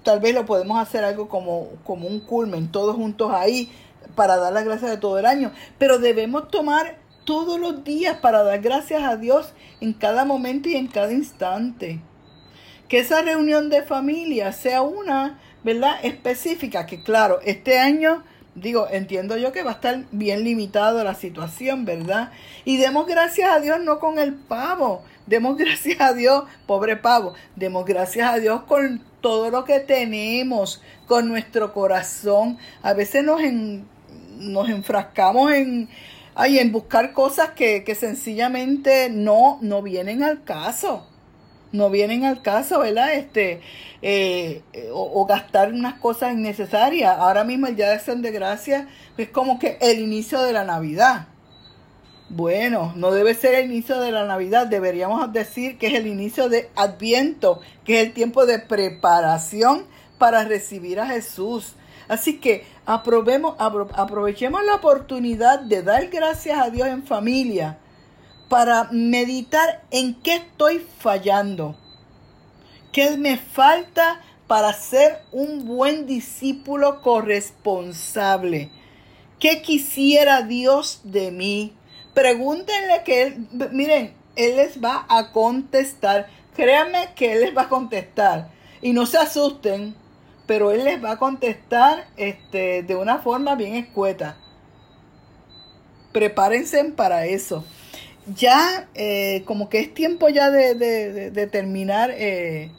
tal 0.03 0.21
vez 0.21 0.33
lo 0.33 0.45
podemos 0.45 0.79
hacer 0.79 1.03
algo 1.03 1.27
como, 1.27 1.67
como 1.83 2.07
un 2.07 2.21
culmen, 2.21 2.71
todos 2.71 2.95
juntos 2.95 3.33
ahí, 3.33 3.69
para 4.15 4.37
dar 4.37 4.53
las 4.53 4.63
gracias 4.63 4.91
de 4.91 4.97
todo 4.97 5.19
el 5.19 5.25
año. 5.25 5.51
Pero 5.77 5.99
debemos 5.99 6.47
tomar 6.47 6.97
todos 7.29 7.59
los 7.59 7.83
días 7.83 8.17
para 8.17 8.41
dar 8.41 8.59
gracias 8.59 9.03
a 9.03 9.15
Dios 9.15 9.53
en 9.81 9.93
cada 9.93 10.25
momento 10.25 10.67
y 10.67 10.73
en 10.73 10.87
cada 10.87 11.13
instante. 11.13 11.99
Que 12.87 12.97
esa 12.97 13.21
reunión 13.21 13.69
de 13.69 13.83
familia 13.83 14.51
sea 14.51 14.81
una, 14.81 15.39
¿verdad? 15.63 15.99
Específica, 16.01 16.87
que 16.87 17.03
claro, 17.03 17.39
este 17.45 17.77
año 17.77 18.23
digo, 18.55 18.87
entiendo 18.89 19.37
yo 19.37 19.51
que 19.51 19.61
va 19.61 19.69
a 19.69 19.73
estar 19.75 20.05
bien 20.11 20.43
limitado 20.43 21.03
la 21.03 21.13
situación, 21.13 21.85
¿verdad? 21.85 22.31
Y 22.65 22.77
demos 22.77 23.05
gracias 23.05 23.51
a 23.51 23.59
Dios 23.59 23.79
no 23.79 23.99
con 23.99 24.17
el 24.17 24.33
pavo, 24.33 25.03
demos 25.27 25.55
gracias 25.59 26.01
a 26.01 26.13
Dios, 26.13 26.45
pobre 26.65 26.95
pavo, 26.97 27.35
demos 27.55 27.85
gracias 27.85 28.27
a 28.27 28.39
Dios 28.39 28.63
con 28.63 29.03
todo 29.21 29.51
lo 29.51 29.65
que 29.65 29.79
tenemos, 29.79 30.81
con 31.05 31.27
nuestro 31.27 31.73
corazón. 31.73 32.57
A 32.81 32.93
veces 32.93 33.23
nos, 33.23 33.39
nos 34.39 34.67
enfrascamos 34.67 35.51
en, 35.51 35.89
ay, 36.39 36.59
en 36.59 36.71
buscar 36.71 37.13
cosas 37.13 37.51
que, 37.51 37.83
que 37.83 37.95
sencillamente 37.95 39.09
no, 39.09 39.59
no 39.61 39.81
vienen 39.81 40.23
al 40.23 40.43
caso 40.43 41.05
no 41.71 41.89
vienen 41.89 42.25
al 42.25 42.41
caso, 42.41 42.79
¿verdad? 42.79 43.13
Este, 43.13 43.61
eh, 44.01 44.63
o, 44.91 45.25
gastar 45.25 45.73
unas 45.73 45.99
cosas 45.99 46.33
innecesarias. 46.33 47.15
Ahora 47.17 47.43
mismo 47.43 47.67
el 47.67 47.75
Día 47.75 47.89
de 47.89 47.95
Acción 47.95 48.21
de 48.21 48.31
Gracia 48.31 48.87
es 49.17 49.29
como 49.29 49.59
que 49.59 49.77
el 49.81 49.99
inicio 49.99 50.41
de 50.41 50.53
la 50.53 50.63
Navidad. 50.63 51.27
Bueno, 52.29 52.93
no 52.95 53.11
debe 53.11 53.33
ser 53.33 53.55
el 53.55 53.71
inicio 53.71 53.99
de 53.99 54.11
la 54.11 54.25
Navidad, 54.25 54.67
deberíamos 54.67 55.33
decir 55.33 55.79
que 55.79 55.87
es 55.87 55.95
el 55.95 56.05
inicio 56.05 56.47
de 56.47 56.69
Adviento, 56.75 57.59
que 57.83 58.01
es 58.01 58.07
el 58.07 58.13
tiempo 58.13 58.45
de 58.45 58.59
preparación 58.59 59.85
para 60.19 60.43
recibir 60.43 60.99
a 60.99 61.07
Jesús. 61.07 61.73
Así 62.09 62.39
que 62.39 62.65
aprovechemos 62.85 64.65
la 64.65 64.75
oportunidad 64.75 65.59
de 65.59 65.83
dar 65.83 66.07
gracias 66.07 66.59
a 66.59 66.71
Dios 66.71 66.87
en 66.87 67.05
familia 67.05 67.77
para 68.49 68.89
meditar 68.91 69.83
en 69.91 70.15
qué 70.15 70.37
estoy 70.37 70.83
fallando, 70.97 71.75
qué 72.91 73.15
me 73.15 73.37
falta 73.37 74.19
para 74.47 74.73
ser 74.73 75.19
un 75.31 75.65
buen 75.65 76.07
discípulo 76.07 77.03
corresponsable. 77.03 78.71
¿Qué 79.37 79.61
quisiera 79.61 80.41
Dios 80.41 81.01
de 81.03 81.29
mí? 81.29 81.75
Pregúntenle 82.15 83.03
que 83.05 83.21
Él, 83.21 83.47
miren, 83.71 84.15
Él 84.35 84.57
les 84.57 84.83
va 84.83 85.05
a 85.07 85.31
contestar. 85.31 86.27
Créanme 86.55 87.09
que 87.15 87.33
Él 87.33 87.41
les 87.41 87.55
va 87.55 87.61
a 87.63 87.69
contestar. 87.69 88.49
Y 88.81 88.93
no 88.93 89.05
se 89.05 89.19
asusten, 89.19 89.93
pero 90.49 90.71
Él 90.71 90.83
les 90.83 91.03
va 91.03 91.11
a 91.11 91.17
contestar 91.17 92.07
este, 92.17 92.81
de 92.81 92.95
una 92.95 93.19
forma 93.19 93.53
bien 93.53 93.75
escueta. 93.75 94.35
Prepárense 96.11 96.83
para 96.85 97.27
eso 97.27 97.63
ya 98.35 98.87
eh, 98.95 99.43
como 99.45 99.69
que 99.69 99.79
es 99.79 99.93
tiempo 99.93 100.27
ya 100.29 100.49
de, 100.49 101.49
terminar 101.51 102.11
eh, 102.15 102.71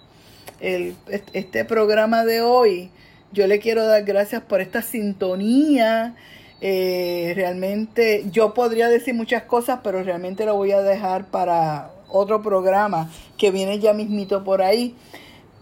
este 0.61 1.65
programa 1.65 2.25
de 2.25 2.43
hoy. 2.43 2.91
Yo 3.31 3.47
le 3.47 3.61
quiero 3.61 3.87
dar 3.87 4.03
gracias 4.03 4.43
por 4.43 4.61
esta 4.61 4.83
sintonía. 4.83 6.17
Eh, 6.61 7.33
realmente 7.37 8.25
yo 8.33 8.53
podría 8.53 8.89
decir 8.89 9.15
muchas 9.15 9.45
cosas, 9.45 9.81
pero 9.83 10.03
realmente 10.03 10.45
lo 10.45 10.57
voy 10.57 10.73
a 10.73 10.83
dejar 10.83 11.27
para 11.27 11.93
otro 12.09 12.43
programa 12.43 13.11
que 13.39 13.53
viene 13.53 13.79
ya 13.79 13.93
mismito 13.93 14.43
por 14.43 14.61
ahí. 14.61 14.97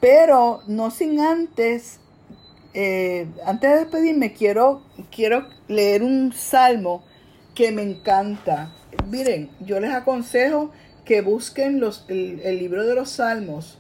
Pero 0.01 0.63
no 0.67 0.91
sin 0.91 1.21
antes, 1.21 1.99
antes 3.45 3.71
de 3.71 3.77
despedirme, 3.79 4.33
quiero, 4.33 4.83
quiero 5.11 5.47
leer 5.67 6.03
un 6.03 6.33
salmo 6.33 7.03
que 7.55 7.73
me 7.73 7.83
encanta 7.83 8.73
miren, 9.11 9.51
yo 9.61 9.81
les 9.81 9.93
aconsejo 9.93 10.71
que 11.05 11.21
busquen 11.21 11.81
los, 11.81 12.05
el, 12.09 12.59
libro 12.59 12.87
de 12.87 12.95
los 12.95 13.11
salmos, 13.11 13.79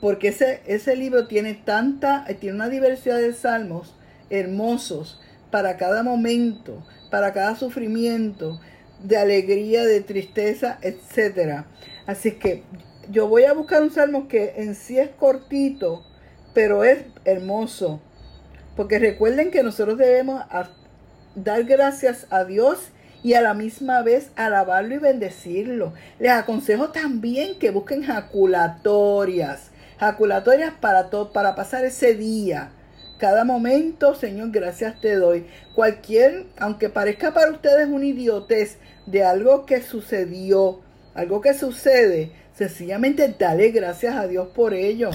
porque 0.00 0.28
ese, 0.28 0.60
ese 0.66 0.96
libro 0.96 1.26
tiene 1.26 1.54
tanta, 1.54 2.24
tiene 2.38 2.56
una 2.56 2.68
diversidad 2.68 3.18
de 3.18 3.32
salmos 3.32 3.94
hermosos 4.28 5.20
para 5.50 5.76
cada 5.76 6.02
momento, 6.02 6.84
para 7.10 7.32
cada 7.32 7.56
sufrimiento, 7.56 8.60
de 9.02 9.16
alegría, 9.16 9.84
de 9.84 10.02
tristeza, 10.02 10.78
etc. 10.82 11.64
Así 12.06 12.32
que 12.32 12.62
yo 13.10 13.26
voy 13.28 13.44
a 13.44 13.52
buscar 13.52 13.82
un 13.82 13.90
salmo 13.90 14.28
que 14.28 14.54
en 14.56 14.74
sí 14.74 14.98
es 14.98 15.10
cortito, 15.10 16.04
pero 16.54 16.84
es 16.84 17.04
hermoso. 17.24 18.00
Porque 18.76 18.98
recuerden 18.98 19.50
que 19.50 19.62
nosotros 19.62 19.98
debemos 19.98 20.42
dar 21.34 21.64
gracias 21.64 22.26
a 22.30 22.44
Dios 22.44 22.78
y 23.22 23.34
a 23.34 23.42
la 23.42 23.52
misma 23.52 24.02
vez 24.02 24.30
alabarlo 24.36 24.94
y 24.94 24.98
bendecirlo. 24.98 25.92
Les 26.18 26.30
aconsejo 26.30 26.90
también 26.90 27.58
que 27.58 27.70
busquen 27.70 28.04
jaculatorias, 28.04 29.70
jaculatorias 29.98 30.72
para 30.80 31.10
todo, 31.10 31.32
para 31.32 31.54
pasar 31.54 31.84
ese 31.84 32.14
día. 32.14 32.70
Cada 33.18 33.44
momento, 33.44 34.14
Señor, 34.14 34.50
gracias 34.50 35.00
te 35.00 35.16
doy. 35.16 35.46
Cualquier, 35.74 36.46
aunque 36.58 36.88
parezca 36.88 37.34
para 37.34 37.50
ustedes 37.50 37.88
un 37.88 38.04
idiotez 38.04 38.78
de 39.06 39.24
algo 39.24 39.66
que 39.66 39.82
sucedió, 39.82 40.80
algo 41.14 41.40
que 41.40 41.54
sucede, 41.54 42.32
sencillamente 42.54 43.34
dale 43.38 43.70
gracias 43.70 44.16
a 44.16 44.26
Dios 44.26 44.48
por 44.48 44.74
ello. 44.74 45.10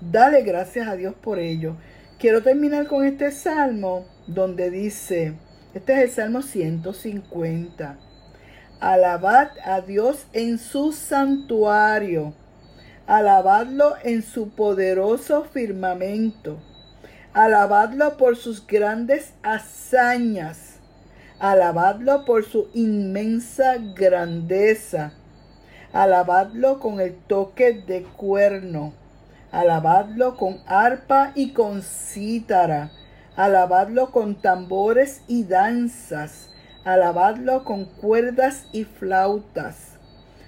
Dale 0.00 0.42
gracias 0.42 0.88
a 0.88 0.96
Dios 0.96 1.14
por 1.14 1.38
ello. 1.38 1.76
Quiero 2.18 2.42
terminar 2.42 2.86
con 2.86 3.04
este 3.04 3.30
salmo 3.30 4.06
donde 4.26 4.70
dice, 4.70 5.34
este 5.74 5.92
es 5.92 5.98
el 6.00 6.10
Salmo 6.10 6.42
150. 6.42 7.98
Alabad 8.80 9.48
a 9.64 9.80
Dios 9.80 10.26
en 10.32 10.58
su 10.58 10.92
santuario. 10.92 12.34
Alabadlo 13.06 13.94
en 14.02 14.22
su 14.22 14.50
poderoso 14.50 15.44
firmamento. 15.44 16.58
Alabadlo 17.32 18.16
por 18.16 18.36
sus 18.36 18.66
grandes 18.66 19.34
hazañas. 19.42 20.65
Alabadlo 21.38 22.24
por 22.24 22.44
su 22.44 22.68
inmensa 22.74 23.76
grandeza. 23.94 25.12
Alabadlo 25.92 26.80
con 26.80 27.00
el 27.00 27.14
toque 27.14 27.72
de 27.72 28.02
cuerno. 28.02 28.92
Alabadlo 29.52 30.36
con 30.36 30.58
arpa 30.66 31.32
y 31.34 31.52
con 31.52 31.82
cítara 31.82 32.90
alabadlo 33.36 34.10
con 34.12 34.34
tambores 34.34 35.22
y 35.28 35.44
danzas, 35.44 36.48
alabadlo 36.84 37.64
con 37.64 37.84
cuerdas 37.84 38.66
y 38.72 38.84
flautas, 38.84 39.98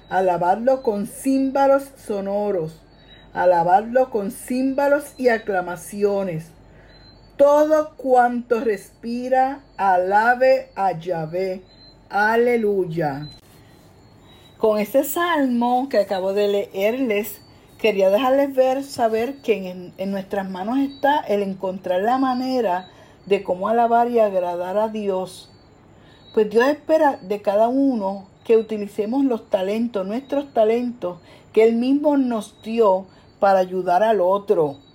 alabadlo 0.08 0.82
con 0.82 1.06
címbalos 1.06 1.92
sonoros, 1.96 2.80
alabadlo 3.34 4.10
con 4.10 4.30
címbalos 4.30 5.12
y 5.18 5.28
aclamaciones. 5.28 6.50
Todo 7.38 7.90
cuanto 7.96 8.58
respira, 8.58 9.60
alabe 9.76 10.70
a 10.74 10.90
Yahvé. 10.98 11.62
Aleluya. 12.10 13.28
Con 14.58 14.80
este 14.80 15.04
salmo 15.04 15.88
que 15.88 15.98
acabo 15.98 16.32
de 16.32 16.48
leerles, 16.48 17.40
quería 17.78 18.10
dejarles 18.10 18.52
ver, 18.56 18.82
saber 18.82 19.40
que 19.40 19.92
en, 19.96 20.10
nuestras 20.10 20.50
manos 20.50 20.78
está 20.78 21.20
el 21.20 21.44
encontrar 21.44 22.02
la 22.02 22.18
manera 22.18 22.88
de 23.26 23.44
cómo 23.44 23.68
alabar 23.68 24.10
y 24.10 24.18
agradar 24.18 24.76
a 24.76 24.88
Dios. 24.88 25.48
Pues 26.34 26.50
Dios 26.50 26.66
espera 26.66 27.20
de 27.22 27.40
cada 27.40 27.68
uno 27.68 28.26
que 28.42 28.56
utilicemos 28.56 29.24
los 29.24 29.48
talentos, 29.48 30.04
nuestros 30.04 30.52
talentos 30.52 31.18
que 31.52 31.62
Él 31.62 31.76
mismo 31.76 32.16
nos 32.16 32.60
dio 32.64 33.06
para 33.38 33.60
ayudar 33.60 34.02
al 34.02 34.20
otro. 34.20 34.87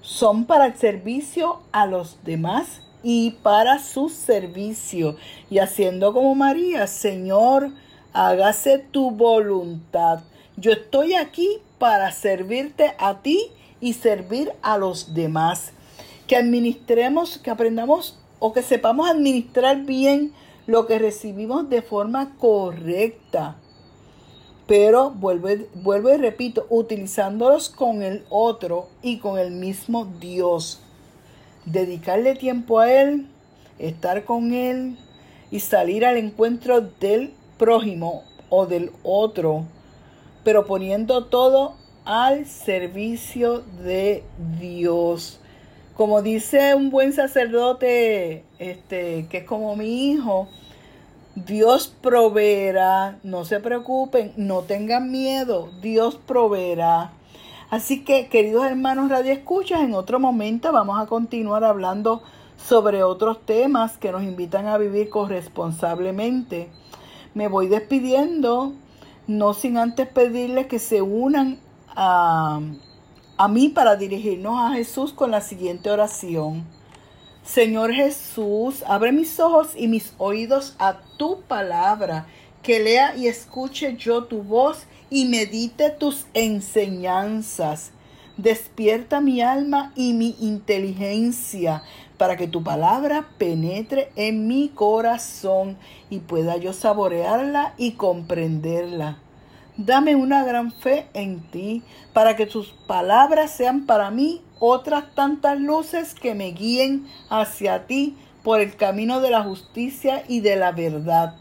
Son 0.00 0.44
para 0.44 0.66
el 0.66 0.76
servicio 0.76 1.60
a 1.72 1.86
los 1.86 2.18
demás 2.24 2.80
y 3.02 3.32
para 3.42 3.78
su 3.78 4.08
servicio. 4.08 5.16
Y 5.50 5.58
haciendo 5.58 6.12
como 6.12 6.34
María, 6.34 6.86
Señor, 6.86 7.70
hágase 8.12 8.78
tu 8.78 9.10
voluntad. 9.10 10.20
Yo 10.56 10.72
estoy 10.72 11.14
aquí 11.14 11.48
para 11.78 12.10
servirte 12.12 12.94
a 12.98 13.22
ti 13.22 13.50
y 13.80 13.92
servir 13.92 14.52
a 14.62 14.78
los 14.78 15.14
demás. 15.14 15.72
Que 16.26 16.36
administremos, 16.36 17.38
que 17.38 17.50
aprendamos 17.50 18.18
o 18.38 18.52
que 18.52 18.62
sepamos 18.62 19.08
administrar 19.08 19.84
bien 19.84 20.32
lo 20.66 20.86
que 20.86 20.98
recibimos 20.98 21.70
de 21.70 21.82
forma 21.82 22.36
correcta. 22.38 23.56
Pero 24.68 25.08
vuelvo, 25.10 25.48
y 25.48 26.16
repito, 26.18 26.66
utilizándolos 26.68 27.70
con 27.70 28.02
el 28.02 28.22
otro 28.28 28.90
y 29.00 29.16
con 29.16 29.38
el 29.38 29.50
mismo 29.50 30.04
Dios. 30.20 30.82
Dedicarle 31.64 32.34
tiempo 32.34 32.78
a 32.78 32.92
Él, 32.92 33.28
estar 33.78 34.26
con 34.26 34.52
Él 34.52 34.98
y 35.50 35.60
salir 35.60 36.04
al 36.04 36.18
encuentro 36.18 36.82
del 36.82 37.32
prójimo 37.56 38.24
o 38.50 38.66
del 38.66 38.92
otro, 39.02 39.64
pero 40.44 40.66
poniendo 40.66 41.24
todo 41.24 41.76
al 42.04 42.44
servicio 42.44 43.60
de 43.82 44.22
Dios. 44.60 45.40
Como 45.96 46.20
dice 46.20 46.74
un 46.74 46.90
buen 46.90 47.14
sacerdote, 47.14 48.44
este, 48.58 49.28
que 49.30 49.38
es 49.38 49.44
como 49.44 49.74
mi 49.76 50.10
hijo, 50.10 50.46
Dios 51.46 51.94
proveerá, 52.00 53.18
no 53.22 53.44
se 53.44 53.60
preocupen, 53.60 54.32
no 54.36 54.62
tengan 54.62 55.10
miedo, 55.10 55.70
Dios 55.80 56.16
proveerá. 56.16 57.12
Así 57.70 58.02
que, 58.04 58.28
queridos 58.28 58.64
hermanos 58.64 59.08
Radio 59.08 59.32
Escuchas, 59.32 59.82
en 59.82 59.94
otro 59.94 60.18
momento 60.18 60.72
vamos 60.72 61.00
a 61.00 61.06
continuar 61.06 61.64
hablando 61.64 62.22
sobre 62.56 63.02
otros 63.02 63.44
temas 63.44 63.98
que 63.98 64.10
nos 64.10 64.22
invitan 64.22 64.66
a 64.66 64.78
vivir 64.78 65.10
corresponsablemente. 65.10 66.70
Me 67.34 67.46
voy 67.46 67.68
despidiendo, 67.68 68.72
no 69.26 69.54
sin 69.54 69.76
antes 69.76 70.08
pedirles 70.08 70.66
que 70.66 70.78
se 70.78 71.02
unan 71.02 71.60
a, 71.90 72.60
a 73.36 73.48
mí 73.48 73.68
para 73.68 73.96
dirigirnos 73.96 74.58
a 74.58 74.72
Jesús 74.72 75.12
con 75.12 75.30
la 75.30 75.40
siguiente 75.40 75.90
oración. 75.90 76.77
Señor 77.48 77.94
Jesús, 77.94 78.84
abre 78.86 79.10
mis 79.10 79.40
ojos 79.40 79.68
y 79.74 79.88
mis 79.88 80.12
oídos 80.18 80.74
a 80.78 80.98
tu 81.16 81.40
palabra, 81.40 82.26
que 82.62 82.78
lea 82.78 83.16
y 83.16 83.26
escuche 83.26 83.96
yo 83.96 84.24
tu 84.24 84.42
voz 84.42 84.84
y 85.08 85.24
medite 85.24 85.88
tus 85.88 86.26
enseñanzas. 86.34 87.92
Despierta 88.36 89.22
mi 89.22 89.40
alma 89.40 89.92
y 89.96 90.12
mi 90.12 90.36
inteligencia 90.40 91.82
para 92.18 92.36
que 92.36 92.48
tu 92.48 92.62
palabra 92.62 93.30
penetre 93.38 94.10
en 94.14 94.46
mi 94.46 94.68
corazón 94.68 95.78
y 96.10 96.18
pueda 96.18 96.58
yo 96.58 96.74
saborearla 96.74 97.72
y 97.78 97.92
comprenderla. 97.92 99.22
Dame 99.78 100.16
una 100.16 100.42
gran 100.42 100.72
fe 100.72 101.06
en 101.14 101.38
ti, 101.52 101.84
para 102.12 102.34
que 102.34 102.46
tus 102.46 102.70
palabras 102.88 103.52
sean 103.52 103.86
para 103.86 104.10
mí 104.10 104.42
otras 104.58 105.14
tantas 105.14 105.60
luces 105.60 106.14
que 106.14 106.34
me 106.34 106.50
guíen 106.50 107.06
hacia 107.30 107.86
ti 107.86 108.16
por 108.42 108.58
el 108.58 108.74
camino 108.74 109.20
de 109.20 109.30
la 109.30 109.44
justicia 109.44 110.24
y 110.26 110.40
de 110.40 110.56
la 110.56 110.72
verdad. 110.72 111.36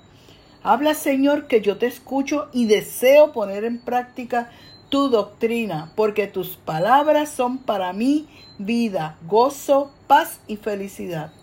Habla 0.62 0.93
Señor 0.93 1.47
que 1.47 1.62
yo 1.62 1.80
te 1.80 1.88
escucho 1.88 2.50
y 2.54 2.67
deseo 2.67 3.32
poner 3.32 3.63
en 3.63 3.80
práctica 3.80 4.52
tu 4.89 5.10
doctrina, 5.10 5.91
porque 5.95 6.28
tus 6.28 6.58
palabras 6.58 7.30
son 7.30 7.58
para 7.58 7.91
mí 7.91 8.28
vida, 8.60 9.17
gozo, 9.28 9.91
paz 10.06 10.41
y 10.45 10.58
felicidad. 10.58 11.34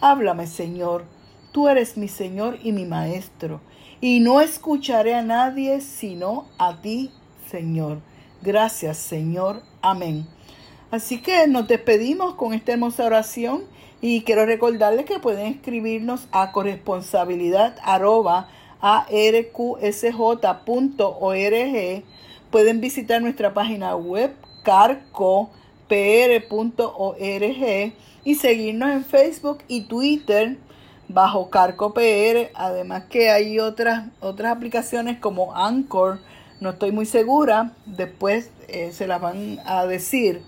Háblame 0.00 0.48
Señor, 0.48 1.04
tú 1.52 1.68
eres 1.68 1.96
mi 1.96 2.08
Señor 2.08 2.58
y 2.64 2.72
mi 2.72 2.84
Maestro 2.84 3.60
y 4.02 4.18
no 4.18 4.40
escucharé 4.40 5.14
a 5.14 5.22
nadie 5.22 5.80
sino 5.80 6.46
a 6.58 6.82
ti, 6.82 7.12
Señor. 7.48 8.00
Gracias, 8.42 8.98
Señor. 8.98 9.62
Amén. 9.80 10.26
Así 10.90 11.22
que 11.22 11.46
nos 11.46 11.68
despedimos 11.68 12.34
con 12.34 12.52
esta 12.52 12.72
hermosa 12.72 13.06
oración 13.06 13.62
y 14.00 14.22
quiero 14.22 14.44
recordarles 14.44 15.06
que 15.06 15.20
pueden 15.20 15.46
escribirnos 15.46 16.26
a 16.32 16.50
corresponsabilidad 16.50 17.76
Pueden 22.50 22.80
visitar 22.80 23.22
nuestra 23.22 23.54
página 23.54 23.94
web 23.94 24.34
carcopr.org 24.64 25.52
y 28.24 28.34
seguirnos 28.34 28.90
en 28.90 29.04
Facebook 29.04 29.58
y 29.68 29.82
Twitter 29.82 30.58
bajo 31.12 31.50
Carco 31.50 31.94
PR. 31.94 32.50
Además 32.54 33.04
que 33.08 33.30
hay 33.30 33.58
otras, 33.58 34.06
otras 34.20 34.56
aplicaciones 34.56 35.18
como 35.18 35.54
Anchor. 35.54 36.18
No 36.60 36.70
estoy 36.70 36.92
muy 36.92 37.06
segura. 37.06 37.72
Después 37.86 38.50
eh, 38.68 38.92
se 38.92 39.06
las 39.06 39.20
van 39.20 39.58
a 39.64 39.86
decir. 39.86 40.42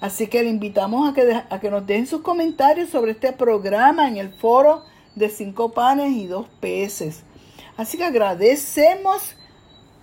Así 0.00 0.26
que 0.26 0.42
le 0.42 0.50
invitamos 0.50 1.08
a 1.08 1.14
que, 1.14 1.42
a 1.48 1.60
que 1.60 1.70
nos 1.70 1.86
den 1.86 2.06
sus 2.06 2.20
comentarios 2.20 2.90
sobre 2.90 3.12
este 3.12 3.32
programa 3.32 4.08
en 4.08 4.18
el 4.18 4.32
foro 4.32 4.84
de 5.14 5.30
cinco 5.30 5.72
panes 5.72 6.12
y 6.12 6.26
dos 6.26 6.46
peces. 6.60 7.22
Así 7.76 7.96
que 7.96 8.04
agradecemos 8.04 9.36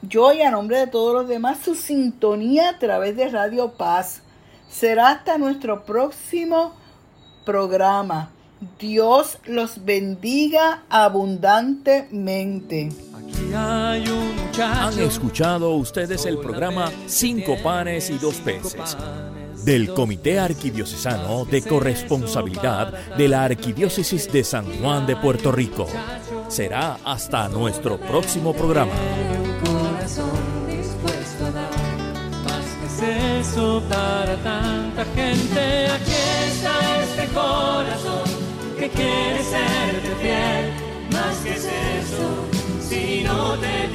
yo 0.01 0.33
y 0.33 0.41
a 0.41 0.51
nombre 0.51 0.77
de 0.77 0.87
todos 0.87 1.13
los 1.13 1.27
demás 1.27 1.59
su 1.59 1.75
sintonía 1.75 2.69
a 2.69 2.79
través 2.79 3.15
de 3.15 3.29
Radio 3.29 3.73
Paz. 3.77 4.21
Será 4.69 5.09
hasta 5.09 5.37
nuestro 5.37 5.85
próximo 5.85 6.73
programa. 7.45 8.31
Dios 8.79 9.37
los 9.45 9.85
bendiga 9.85 10.83
abundantemente. 10.89 12.89
Han 13.53 14.99
escuchado 14.99 15.75
ustedes 15.75 16.25
el 16.25 16.39
programa 16.39 16.91
Cinco 17.07 17.55
panes 17.61 18.09
y 18.09 18.17
dos 18.17 18.35
peces 18.35 18.97
del 19.63 19.93
Comité 19.93 20.39
Arquidiocesano 20.39 21.45
de 21.45 21.61
Corresponsabilidad 21.61 23.15
de 23.15 23.27
la 23.27 23.43
Arquidiócesis 23.45 24.31
de 24.31 24.43
San 24.43 24.65
Juan 24.79 25.07
de 25.07 25.15
Puerto 25.15 25.51
Rico. 25.51 25.87
Será 26.47 26.97
hasta 27.03 27.47
nuestro 27.49 27.97
próximo 27.97 28.53
programa. 28.53 28.93
eso 33.43 33.81
para 33.89 34.35
tanta 34.37 35.03
gente. 35.15 35.87
Aquí 35.87 36.13
está 36.47 37.03
este 37.03 37.27
corazón 37.33 38.32
que 38.83 38.89
quiere 38.89 39.43
serte 39.43 40.15
fiel, 40.21 40.73
más 41.11 41.37
que 41.37 41.51
es 41.51 41.65
eso, 41.65 42.45
si 42.81 43.23
no 43.23 43.57
te 43.57 43.87